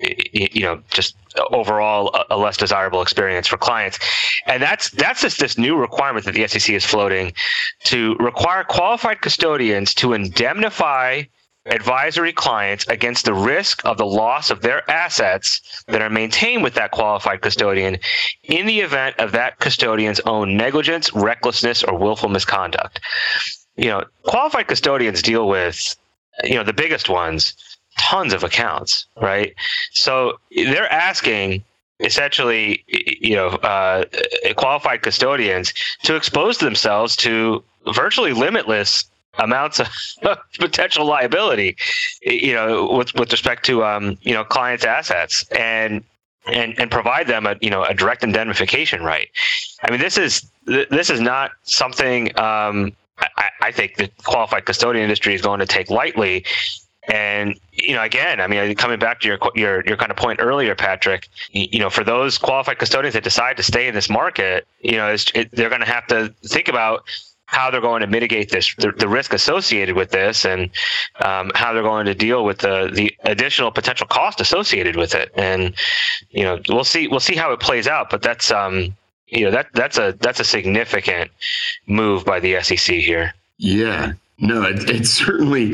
[0.00, 1.16] you know just
[1.50, 3.98] overall a, a less desirable experience for clients.
[4.46, 7.32] And that's that's just this new requirement that the SEC is floating
[7.84, 11.22] to require qualified custodians to indemnify
[11.66, 16.74] advisory clients against the risk of the loss of their assets that are maintained with
[16.74, 17.98] that qualified custodian
[18.42, 23.00] in the event of that custodian's own negligence, recklessness, or willful misconduct.
[23.76, 25.96] You know, qualified custodians deal with,
[26.44, 27.54] you know, the biggest ones,
[27.98, 29.54] tons of accounts, right?
[29.92, 31.64] So they're asking
[32.00, 34.04] essentially, you know, uh,
[34.56, 37.62] qualified custodians to expose themselves to
[37.94, 39.04] virtually limitless
[39.38, 39.88] amounts of
[40.58, 41.76] potential liability,
[42.22, 46.04] you know, with with respect to um, you know clients' assets and
[46.46, 49.28] and and provide them a you know a direct indemnification right.
[49.82, 55.04] I mean, this is this is not something um, I, I think the qualified custodian
[55.04, 56.44] industry is going to take lightly.
[57.06, 60.40] And you know, again, I mean, coming back to your your your kind of point
[60.40, 61.28] earlier, Patrick.
[61.52, 65.14] You, know, for those qualified custodians that decide to stay in this market, you know,
[65.34, 67.04] it, they're going to have to think about
[67.46, 70.70] how they're going to mitigate this the, the risk associated with this and
[71.20, 75.30] um, how they're going to deal with the the additional potential cost associated with it.
[75.34, 75.74] And
[76.30, 79.50] you know we'll see we'll see how it plays out but that's um you know
[79.50, 81.30] that that's a that's a significant
[81.86, 83.34] move by the SEC here.
[83.58, 85.72] Yeah, no, it, it certainly,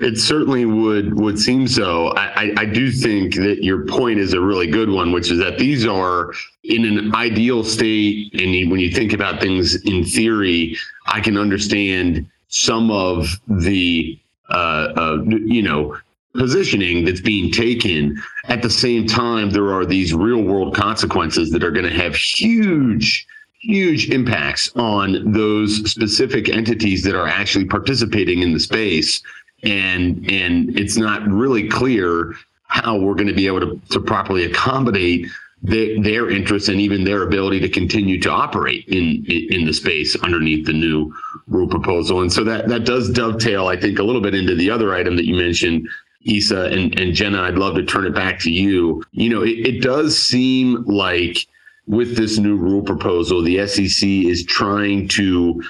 [0.00, 2.08] it certainly would would seem so.
[2.08, 5.38] I, I I do think that your point is a really good one, which is
[5.38, 6.32] that these are
[6.64, 12.26] in an ideal state, and when you think about things in theory, I can understand
[12.48, 15.96] some of the uh, uh you know
[16.34, 18.20] positioning that's being taken.
[18.48, 22.16] At the same time, there are these real world consequences that are going to have
[22.16, 23.26] huge
[23.60, 29.22] huge impacts on those specific entities that are actually participating in the space
[29.62, 32.34] and and it's not really clear
[32.68, 35.26] how we're going to be able to, to properly accommodate
[35.62, 39.74] their, their interests and even their ability to continue to operate in, in in the
[39.74, 41.14] space underneath the new
[41.48, 44.70] rule proposal and so that that does dovetail i think a little bit into the
[44.70, 45.86] other item that you mentioned
[46.26, 49.02] Issa and, and Genna, I'd love to turn it back to you.
[49.12, 51.46] You know, it, it does seem like
[51.90, 55.60] with this new rule proposal, the SEC is trying to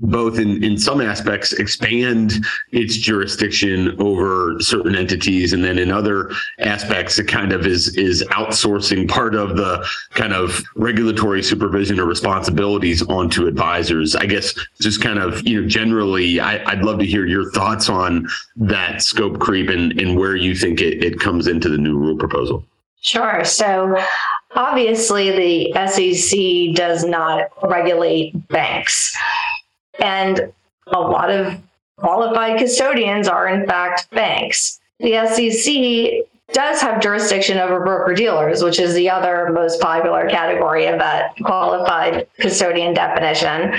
[0.00, 6.32] both in, in some aspects expand its jurisdiction over certain entities and then in other
[6.58, 12.06] aspects it kind of is is outsourcing part of the kind of regulatory supervision or
[12.06, 17.06] responsibilities onto advisors i guess just kind of you know generally I, i'd love to
[17.06, 21.46] hear your thoughts on that scope creep and, and where you think it, it comes
[21.46, 22.64] into the new rule proposal
[23.04, 23.44] Sure.
[23.44, 24.02] So
[24.54, 29.16] obviously, the SEC does not regulate banks.
[30.00, 30.52] And
[30.88, 31.54] a lot of
[31.98, 34.80] qualified custodians are, in fact, banks.
[35.00, 40.86] The SEC does have jurisdiction over broker dealers, which is the other most popular category
[40.86, 43.74] of that qualified custodian definition.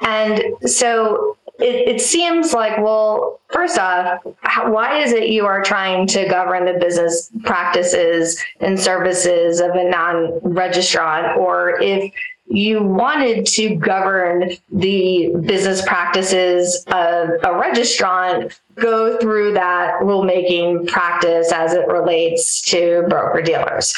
[0.00, 4.22] And so it, it seems like, well, first off,
[4.66, 9.88] why is it you are trying to govern the business practices and services of a
[9.88, 11.36] non registrant?
[11.36, 12.12] Or if
[12.48, 21.52] you wanted to govern the business practices of a registrant, go through that rulemaking practice
[21.52, 23.94] as it relates to broker dealers.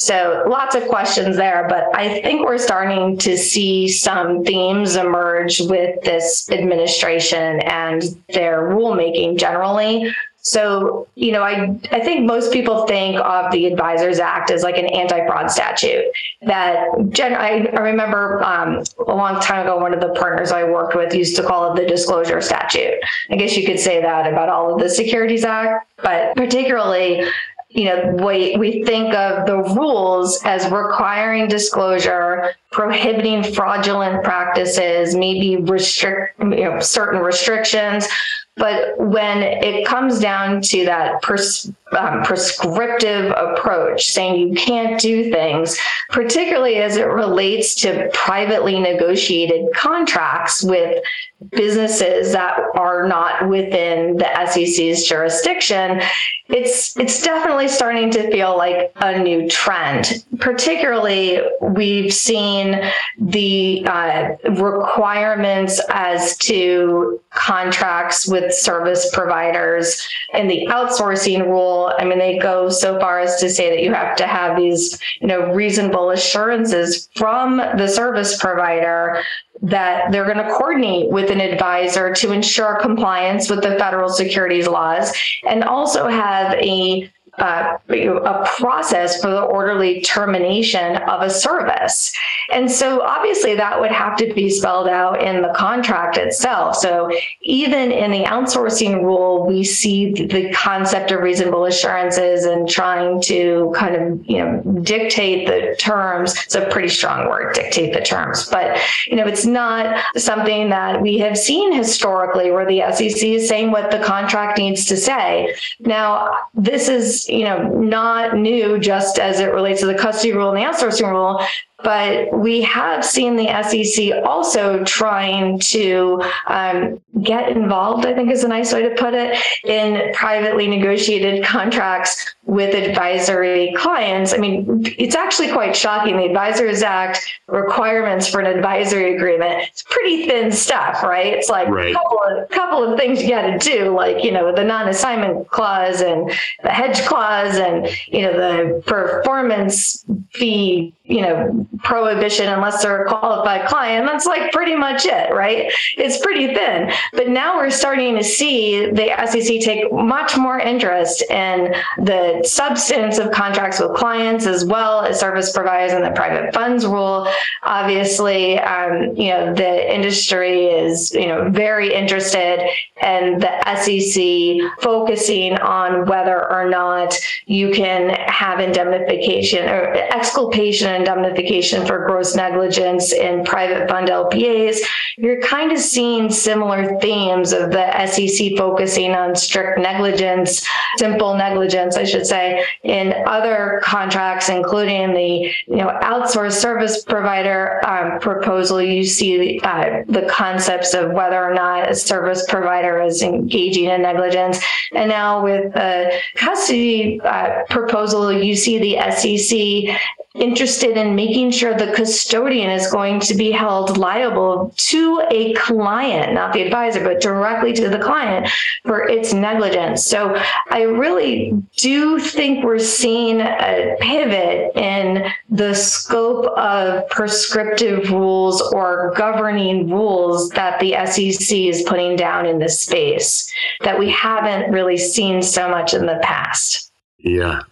[0.00, 5.60] So lots of questions there, but I think we're starting to see some themes emerge
[5.60, 10.10] with this administration and their rulemaking generally.
[10.42, 14.78] So, you know, I, I think most people think of the Advisors Act as like
[14.78, 16.06] an anti-fraud statute
[16.40, 20.64] that gen- I, I remember um, a long time ago, one of the partners I
[20.64, 22.94] worked with used to call it the disclosure statute.
[23.30, 27.22] I guess you could say that about all of the Securities Act, but particularly
[27.70, 35.56] you know, we, we think of the rules as requiring disclosure, prohibiting fraudulent practices, maybe
[35.56, 38.08] restrict, you know, certain restrictions.
[38.56, 45.30] But when it comes down to that pers- um, prescriptive approach, saying you can't do
[45.30, 45.76] things,
[46.08, 51.02] particularly as it relates to privately negotiated contracts with
[51.50, 56.00] businesses that are not within the SEC's jurisdiction,
[56.48, 60.24] it's it's definitely starting to feel like a new trend.
[60.40, 62.80] Particularly, we've seen
[63.18, 71.79] the uh, requirements as to contracts with service providers and the outsourcing rule.
[71.86, 74.98] I mean, they go so far as to say that you have to have these,
[75.20, 79.22] you know, reasonable assurances from the service provider
[79.62, 84.66] that they're going to coordinate with an advisor to ensure compliance with the federal securities
[84.66, 85.12] laws
[85.46, 92.12] and also have a uh, a process for the orderly termination of a service.
[92.50, 96.76] And so obviously that would have to be spelled out in the contract itself.
[96.76, 97.10] So
[97.42, 103.72] even in the outsourcing rule, we see the concept of reasonable assurances and trying to
[103.76, 106.34] kind of, you know, dictate the terms.
[106.44, 108.48] It's a pretty strong word, dictate the terms.
[108.48, 113.48] But, you know, it's not something that we have seen historically where the SEC is
[113.48, 115.54] saying what the contract needs to say.
[115.80, 120.50] Now, this is you know, not new just as it relates to the custody rule
[120.50, 121.40] and the outsourcing rule,
[121.82, 128.44] but we have seen the SEC also trying to um, get involved, I think is
[128.44, 134.32] a nice way to put it, in privately negotiated contracts with advisory clients.
[134.32, 136.16] I mean, it's actually quite shocking.
[136.16, 141.32] The Advisors Act requirements for an advisory agreement, it's pretty thin stuff, right?
[141.32, 141.90] It's like right.
[141.90, 144.88] a couple of, couple of things you got to do, like, you know, the non
[144.88, 146.30] assignment clause and
[146.62, 153.08] the hedge clause and, you know, the performance fee, you know, prohibition unless they're a
[153.08, 154.06] qualified client.
[154.06, 155.72] That's like pretty much it, right?
[155.96, 156.90] It's pretty thin.
[157.12, 163.18] But now we're starting to see the SEC take much more interest in the substance
[163.18, 167.28] of contracts with clients as well as service providers and the private funds rule.
[167.62, 172.68] Obviously, um, you know, the industry is, you know, very interested
[173.00, 177.14] and the SEC focusing on whether or not
[177.46, 184.78] you can have indemnification or exculpation indemnification for gross negligence in private fund LPAs.
[185.16, 191.96] You're kind of seeing similar themes of the SEC focusing on strict negligence, simple negligence,
[191.96, 198.80] I should say, in other contracts, including the you know outsourced service provider um, proposal.
[198.80, 204.02] You see uh, the concepts of whether or not a service provider is engaging in
[204.02, 204.58] negligence.
[204.94, 209.96] And now with the custody uh, proposal, you see the SEC
[210.34, 216.32] interested in making sure the custodian is going to be held liable to a client,
[216.32, 218.48] not the advisor, but directly to the client
[218.84, 220.04] for its negligence.
[220.04, 220.36] So
[220.70, 229.12] I really do think we're seeing a pivot in the scope of prescriptive rules or
[229.16, 234.96] governing rules that the SEC is putting down in this space that we haven't really
[234.96, 236.92] seen so much in the past.
[237.18, 237.62] Yeah.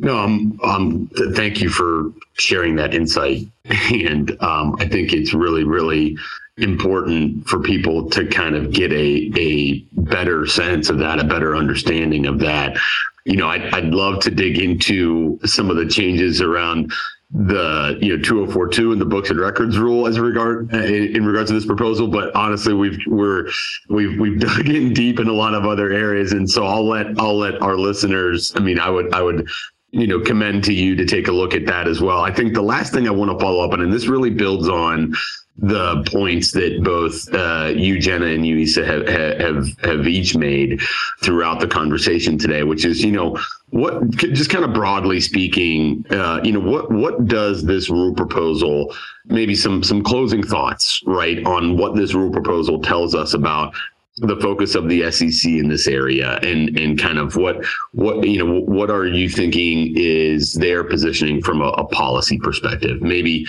[0.00, 3.46] No, um, um, th- thank you for sharing that insight.
[3.90, 6.16] And um, I think it's really, really
[6.56, 11.54] important for people to kind of get a, a better sense of that, a better
[11.54, 12.78] understanding of that.
[13.24, 16.92] You know, I'd, I'd love to dig into some of the changes around
[17.30, 21.50] the you know 2042 and the books and records rule as regard in, in regards
[21.50, 23.46] to this proposal but honestly we've we're
[23.90, 27.06] we've we've dug in deep in a lot of other areas and so I'll let
[27.20, 29.46] I'll let our listeners I mean I would I would
[29.90, 32.20] you know commend to you to take a look at that as well.
[32.20, 34.68] I think the last thing I want to follow up on and this really builds
[34.68, 35.14] on
[35.58, 40.80] the points that both uh, you, Genna, and you, Issa, have, have have each made
[41.22, 43.36] throughout the conversation today, which is, you know,
[43.70, 48.94] what just kind of broadly speaking, uh, you know, what what does this rule proposal,
[49.26, 53.74] maybe some some closing thoughts, right, on what this rule proposal tells us about
[54.20, 58.44] the focus of the SEC in this area and and kind of what what you
[58.44, 63.46] know what are you thinking is their positioning from a, a policy perspective maybe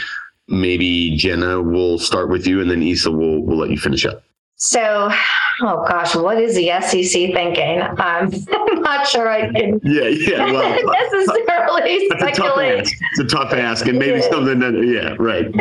[0.50, 4.24] maybe Genna will start with you and then Issa will, will let you finish up.
[4.56, 5.12] So,
[5.62, 7.82] oh gosh, what is the SEC thinking?
[7.82, 8.30] I'm
[8.82, 9.80] not sure I can.
[9.84, 10.52] Yeah, yeah.
[10.60, 12.80] Well, necessarily speculate.
[12.80, 15.52] A it's a tough ask, and maybe something that, yeah, right.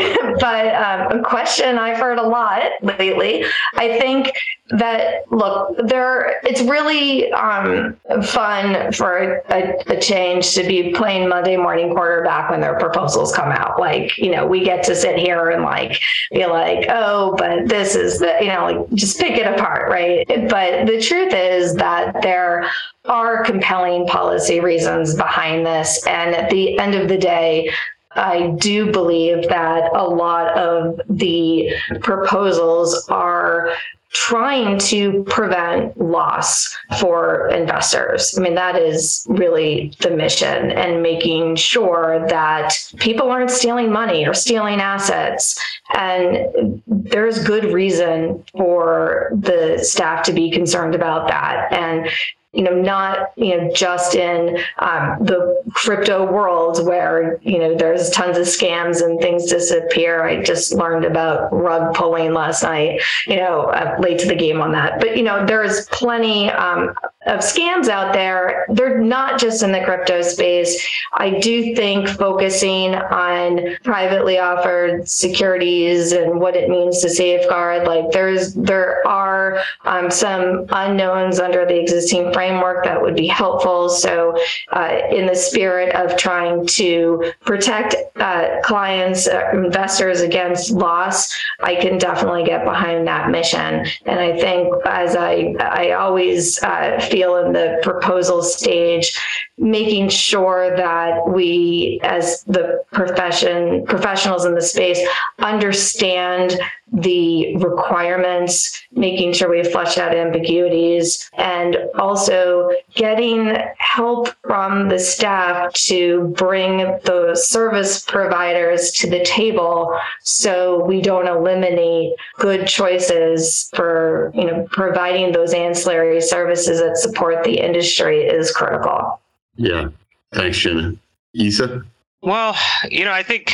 [0.41, 3.45] but um, a question I've heard a lot lately.
[3.75, 4.33] I think
[4.71, 6.41] that look, there.
[6.45, 12.61] It's really um, fun for a, a change to be playing Monday morning quarterback when
[12.61, 13.79] their proposals come out.
[13.79, 15.99] Like, you know, we get to sit here and like
[16.33, 20.27] be like, oh, but this is the, you know, like just pick it apart, right?
[20.27, 22.71] But the truth is that there
[23.07, 26.07] are compelling policy reasons behind this.
[26.07, 27.71] And at the end of the day,
[28.13, 33.73] I do believe that a lot of the proposals are
[34.11, 38.35] trying to prevent loss for investors.
[38.37, 44.27] I mean, that is really the mission and making sure that people aren't stealing money
[44.27, 45.61] or stealing assets.
[45.95, 51.73] And there's good reason for the staff to be concerned about that.
[51.73, 52.09] And
[52.53, 58.11] you know, not you know just in um, the crypto world where you know there's
[58.11, 60.25] tons of scams and things disappear.
[60.25, 63.03] I just learned about rug pulling last night.
[63.27, 66.95] You know, uh, late to the game on that, but you know, there's plenty um,
[67.27, 68.65] of scams out there.
[68.71, 70.83] They're not just in the crypto space.
[71.15, 78.11] I do think focusing on privately offered securities and what it means to safeguard, like
[78.13, 83.89] there's there are um, some unknowns under the existing framework that would be helpful.
[83.89, 84.37] So,
[84.73, 91.19] uh, in the spirit of trying to protect uh, clients, uh, investors against loss,
[91.63, 93.73] I can definitely get behind that mission.
[94.11, 99.13] And I think, as I I always uh, feel feel in the proposal stage,
[99.59, 105.01] making sure that we, as the profession professionals in the space,
[105.41, 106.59] understand
[106.93, 115.73] the requirements, making sure we flesh out ambiguities, and also getting help from the staff
[115.75, 124.33] to bring the service providers to the table so we don't eliminate good choices for
[124.35, 129.21] you know providing those ancillary services that support the industry is critical.
[129.57, 129.89] Yeah.
[130.33, 130.97] Thanks, Genna.
[131.35, 131.85] Issa?
[132.23, 132.57] Well,
[132.91, 133.53] you know, I think,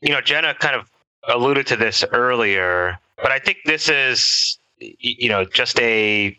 [0.00, 0.88] you know, Genna kind of
[1.28, 6.36] alluded to this earlier, but I think this is, you know, just a,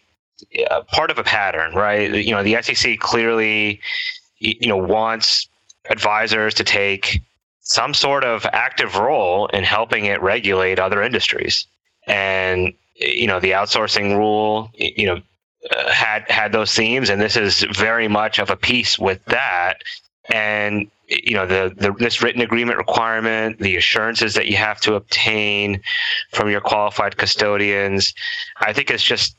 [0.69, 2.13] a part of a pattern, right?
[2.13, 3.79] You know, the SEC clearly,
[4.39, 5.47] you know, wants
[5.89, 7.21] advisors to take
[7.61, 11.65] some sort of active role in helping it regulate other industries.
[12.07, 15.21] And, you know, the outsourcing rule, you know,
[15.71, 19.81] uh, had had those themes, and this is very much of a piece with that.
[20.29, 20.91] And
[21.23, 25.81] you know the, the this written agreement requirement, the assurances that you have to obtain
[26.31, 28.13] from your qualified custodians,
[28.57, 29.35] I think it's just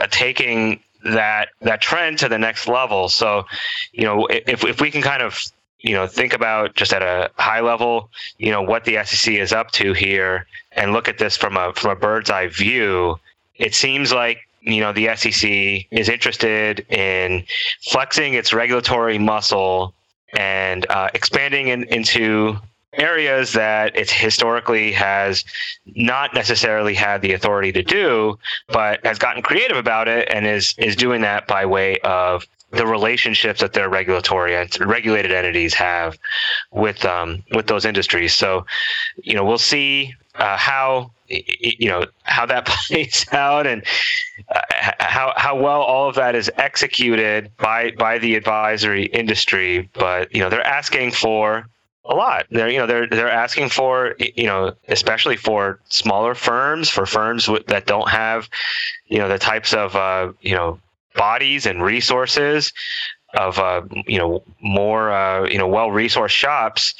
[0.00, 3.08] uh, taking that that trend to the next level.
[3.08, 3.44] So,
[3.92, 5.40] you know, if if we can kind of
[5.80, 9.52] you know think about just at a high level, you know, what the SEC is
[9.52, 13.18] up to here, and look at this from a from a bird's eye view,
[13.56, 17.44] it seems like you know the SEC is interested in
[17.88, 19.94] flexing its regulatory muscle
[20.36, 22.56] and uh, expanding in, into
[22.92, 25.44] areas that it historically has
[25.84, 28.38] not necessarily had the authority to do,
[28.68, 32.86] but has gotten creative about it and is is doing that by way of the
[32.86, 36.18] relationships that their regulatory regulated entities have
[36.72, 38.34] with um, with those industries.
[38.34, 38.66] So,
[39.16, 43.82] you know, we'll see uh, how you know how that plays out and
[44.54, 44.60] uh,
[44.98, 49.88] how how well all of that is executed by by the advisory industry.
[49.94, 51.66] But you know they're asking for
[52.04, 52.46] a lot.
[52.50, 57.48] They're you know they're they're asking for you know especially for smaller firms for firms
[57.68, 58.48] that don't have
[59.06, 60.78] you know the types of uh, you know
[61.14, 62.72] bodies and resources
[63.34, 66.94] of uh, you know more uh, you know well resourced shops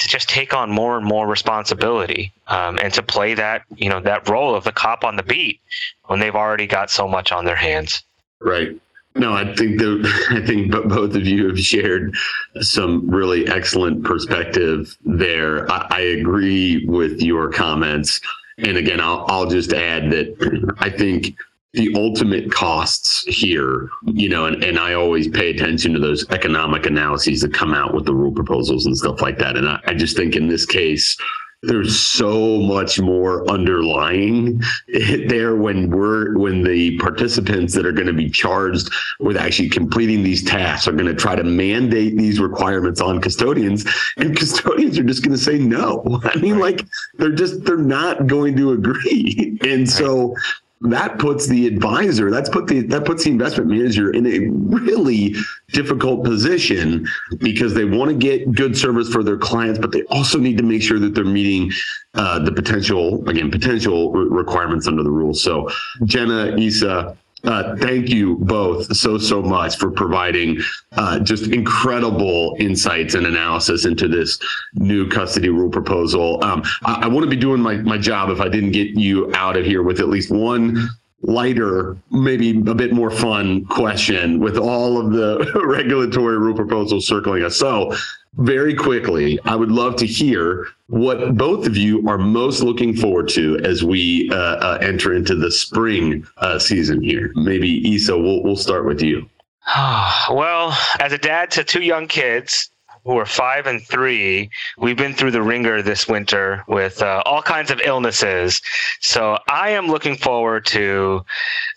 [0.00, 4.00] to just take on more and more responsibility um, and to play that you know
[4.00, 5.60] that role of the cop on the beat
[6.06, 8.02] when they've already got so much on their hands.
[8.40, 8.80] Right.
[9.14, 12.14] No, I think that I think both of you have shared
[12.60, 15.70] some really excellent perspective there.
[15.70, 18.20] I, I agree with your comments,
[18.58, 21.36] and again, I'll, I'll just add that I think
[21.72, 26.86] the ultimate costs here, you know, and, and I always pay attention to those economic
[26.86, 29.56] analyses that come out with the rule proposals and stuff like that.
[29.56, 31.16] And I, I just think in this case,
[31.62, 34.62] there's so much more underlying
[35.28, 38.90] there when we're when the participants that are going to be charged
[39.20, 43.84] with actually completing these tasks are going to try to mandate these requirements on custodians
[44.16, 46.20] and custodians are just going to say no.
[46.24, 46.84] I mean like
[47.18, 49.58] they're just they're not going to agree.
[49.62, 50.34] And so
[50.82, 55.34] that puts the advisor that's put the that puts the investment manager in a really
[55.72, 57.06] difficult position
[57.38, 60.62] because they want to get good service for their clients but they also need to
[60.62, 61.70] make sure that they're meeting
[62.14, 65.42] uh, the potential again potential requirements under the rules.
[65.42, 65.68] So
[66.02, 70.58] Genna Issa uh, thank you both so so much for providing
[70.92, 74.38] uh, just incredible insights and analysis into this
[74.74, 76.42] new custody rule proposal.
[76.44, 79.56] Um, I, I wouldn't be doing my, my job if I didn't get you out
[79.56, 80.90] of here with at least one
[81.22, 87.44] lighter, maybe a bit more fun question with all of the regulatory rule proposals circling
[87.44, 87.56] us.
[87.56, 87.94] So,
[88.34, 93.28] very quickly, I would love to hear what both of you are most looking forward
[93.30, 97.32] to as we uh, uh, enter into the spring uh, season here.
[97.34, 99.28] Maybe Issa, we'll we'll start with you.
[100.30, 102.70] well, as a dad to two young kids,
[103.04, 107.42] who are five and three, we've been through the ringer this winter with uh, all
[107.42, 108.60] kinds of illnesses.
[109.00, 111.24] So I am looking forward to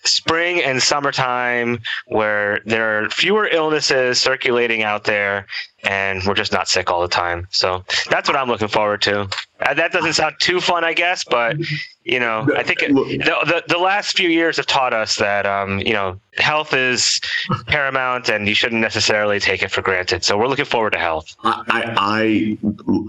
[0.04, 5.46] spring and summertime where there are fewer illnesses circulating out there
[5.84, 7.46] and we're just not sick all the time.
[7.50, 9.28] So that's what I'm looking forward to.
[9.60, 11.56] Uh, that doesn't sound too fun, I guess, but
[12.04, 15.46] you know, I think it, the, the, the last few years have taught us that
[15.46, 17.20] um, you know health is
[17.66, 20.24] paramount, and you shouldn't necessarily take it for granted.
[20.24, 21.34] So we're looking forward to health.
[21.44, 22.58] I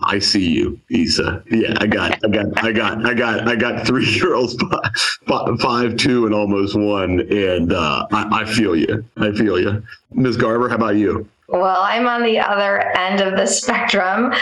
[0.03, 1.43] I I see you, Issa.
[1.51, 4.55] Yeah, I got I got I got I got I got three girls,
[5.27, 9.03] five, five two, and almost one, and uh, I, I feel you.
[9.17, 9.83] I feel you,
[10.13, 10.37] Ms.
[10.37, 10.69] Garver.
[10.69, 11.27] How about you?
[11.47, 14.33] Well, I'm on the other end of the spectrum.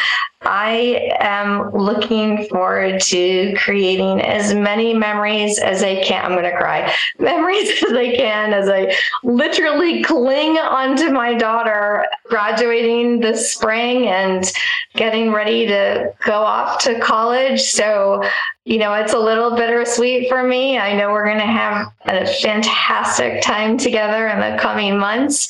[0.45, 6.23] I am looking forward to creating as many memories as I can.
[6.23, 6.93] I'm going to cry.
[7.19, 14.51] Memories as I can as I literally cling onto my daughter graduating this spring and
[14.95, 17.61] getting ready to go off to college.
[17.61, 18.23] So,
[18.65, 20.77] you know, it's a little bittersweet for me.
[20.77, 25.47] I know we're going to have a fantastic time together in the coming months.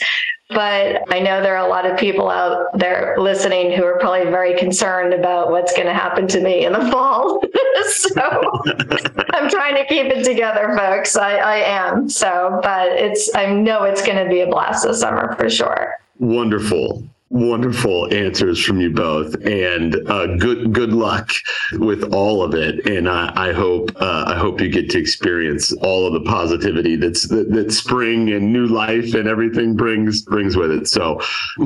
[0.50, 4.30] But I know there are a lot of people out there listening who are probably
[4.30, 7.42] very concerned about what's going to happen to me in the fall.
[7.88, 8.22] so
[9.34, 11.16] I'm trying to keep it together, folks.
[11.16, 12.10] I, I am.
[12.10, 15.98] So, but it's, I know it's going to be a blast this summer for sure.
[16.20, 17.04] Wonderful
[17.34, 21.32] wonderful answers from you both, and uh, good good luck
[21.74, 22.86] with all of it.
[22.86, 26.96] And I, I hope uh, I hope you get to experience all of the positivity
[26.96, 30.88] that's that, that spring and new life and everything brings brings with it.
[30.88, 31.20] So,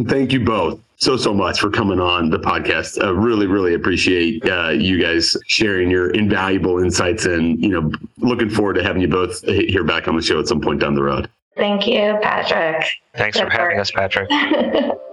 [0.08, 3.04] thank you both so so much for coming on the podcast.
[3.04, 8.50] I really really appreciate uh, you guys sharing your invaluable insights, and you know, looking
[8.50, 11.04] forward to having you both here back on the show at some point down the
[11.04, 11.30] road.
[11.58, 12.86] Thank you, Patrick.
[13.16, 14.30] Thanks Good for having us, Patrick.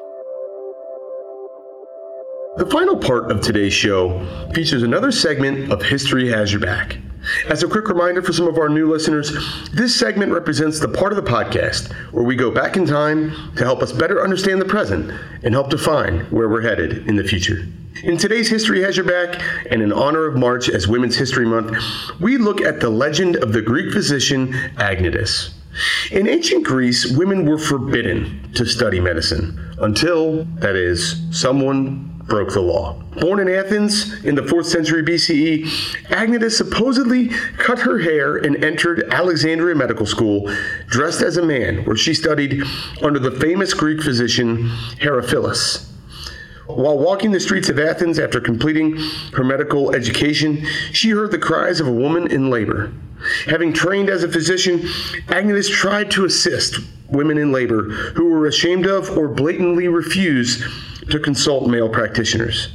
[2.57, 4.25] The final part of today's show
[4.55, 6.99] features another segment of History Has Your Back.
[7.49, 9.33] As a quick reminder for some of our new listeners,
[9.73, 13.65] this segment represents the part of the podcast where we go back in time to
[13.65, 15.11] help us better understand the present
[15.43, 17.67] and help define where we're headed in the future.
[18.05, 21.77] In today's History Has Your Back, and in honor of March as Women's History Month,
[22.21, 25.53] we look at the legend of the Greek physician Agnodice.
[26.13, 32.61] In ancient Greece, women were forbidden to study medicine until, that is, someone broke the
[32.61, 32.95] law.
[33.21, 35.65] Born in Athens in the 4th century BCE,
[36.09, 37.29] Agnodice supposedly
[37.59, 40.51] cut her hair and entered Alexandria Medical School
[40.87, 42.63] dressed as a man, where she studied
[43.03, 44.69] under the famous Greek physician
[45.01, 45.91] Herophilus.
[46.67, 48.97] While walking the streets of Athens after completing
[49.35, 52.93] her medical education, she heard the cries of a woman in labor.
[53.47, 54.81] Having trained as a physician,
[55.29, 56.79] Agnodice tried to assist
[57.09, 57.83] women in labor
[58.15, 60.65] who were ashamed of or blatantly refused
[61.11, 62.69] to consult male practitioners.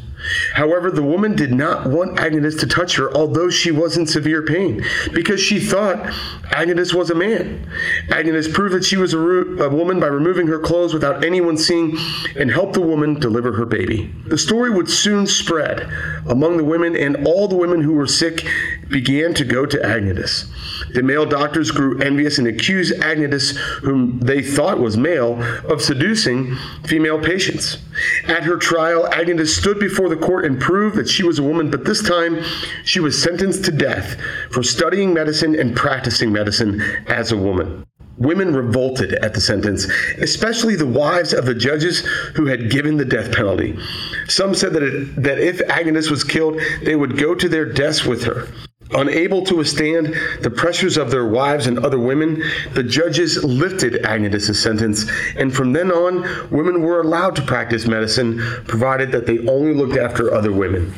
[0.53, 4.43] However, the woman did not want Agnes to touch her, although she was in severe
[4.43, 4.83] pain,
[5.13, 6.13] because she thought
[6.51, 7.65] Agnes was a man.
[8.09, 11.97] Agnes proved that she was a, a, woman by removing her clothes without anyone seeing
[12.37, 14.13] and helped the woman deliver her baby.
[14.27, 15.89] The story would soon spread
[16.27, 18.45] among the women, and all the women who were sick
[18.89, 20.51] began to go to Agnes.
[20.93, 26.55] The male doctors grew envious and accused Agnes, whom they thought was male, of seducing
[26.85, 27.77] female patients.
[28.25, 31.69] At her trial, Agnes stood before the court and proved that she was a woman,
[31.69, 32.43] but this time
[32.83, 34.17] she was sentenced to death
[34.51, 37.85] for studying medicine and practicing medicine as a woman.
[38.17, 39.85] Women revolted at the sentence,
[40.17, 41.99] especially the wives of the judges
[42.35, 43.79] who had given the death penalty.
[44.27, 48.05] Some said that, it, that if Agnes was killed, they would go to their deaths
[48.05, 48.49] with her.
[48.91, 52.43] Unable to withstand the pressures of their wives and other women,
[52.73, 55.05] the judges lifted Agnes' sentence,
[55.35, 59.97] and from then on, women were allowed to practice medicine, provided that they only looked
[59.97, 60.93] after other women.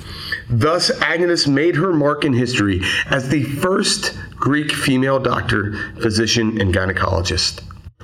[0.49, 6.73] Thus, Agnes made her mark in history as the first Greek female doctor, physician, and
[6.73, 7.61] gynecologist.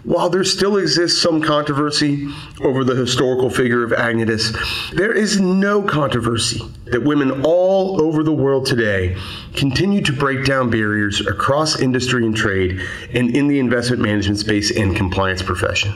[0.07, 2.29] While there still exists some controversy
[2.61, 4.55] over the historical figure of Agnes,
[4.93, 9.17] there is no controversy that women all over the world today
[9.53, 12.79] continue to break down barriers across industry and trade
[13.13, 15.93] and in the investment management space and compliance profession.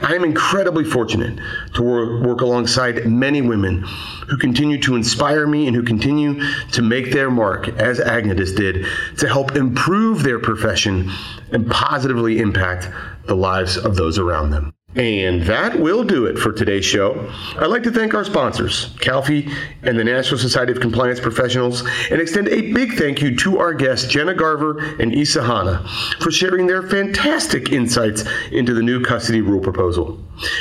[0.00, 1.38] I am incredibly fortunate
[1.74, 3.84] to work, alongside many women
[4.28, 6.42] who continue to inspire me and who continue
[6.72, 8.86] to make their mark, as Agnes did,
[9.18, 11.10] to help improve their profession
[11.52, 12.88] and positively impact
[13.26, 14.72] the lives of those around them.
[14.96, 17.30] And that will do it for today's show.
[17.56, 19.48] I'd like to thank our sponsors, Calfee
[19.84, 23.72] and the National Society of Compliance Professionals, and extend a big thank you to our
[23.72, 25.86] guests, Genna Garver and Issa Hanna,
[26.18, 30.20] for sharing their fantastic insights into the new custody rule proposal.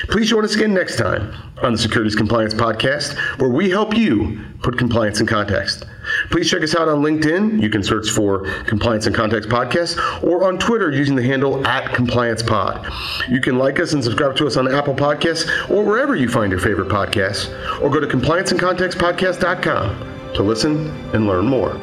[0.10, 1.34] Please join us again next time
[1.64, 5.86] on the Securities Compliance Podcast, where we help you put compliance in context.
[6.30, 7.62] Please check us out on LinkedIn.
[7.62, 11.94] You can search for Compliance in Context Podcast or on Twitter using the handle at
[11.94, 12.88] Compliance Pod.
[13.30, 16.52] You can like us and subscribe to us on Apple Podcasts or wherever you find
[16.52, 17.50] your favorite podcasts,
[17.82, 21.80] or go to complianceincontextpodcast.com to listen and learn more.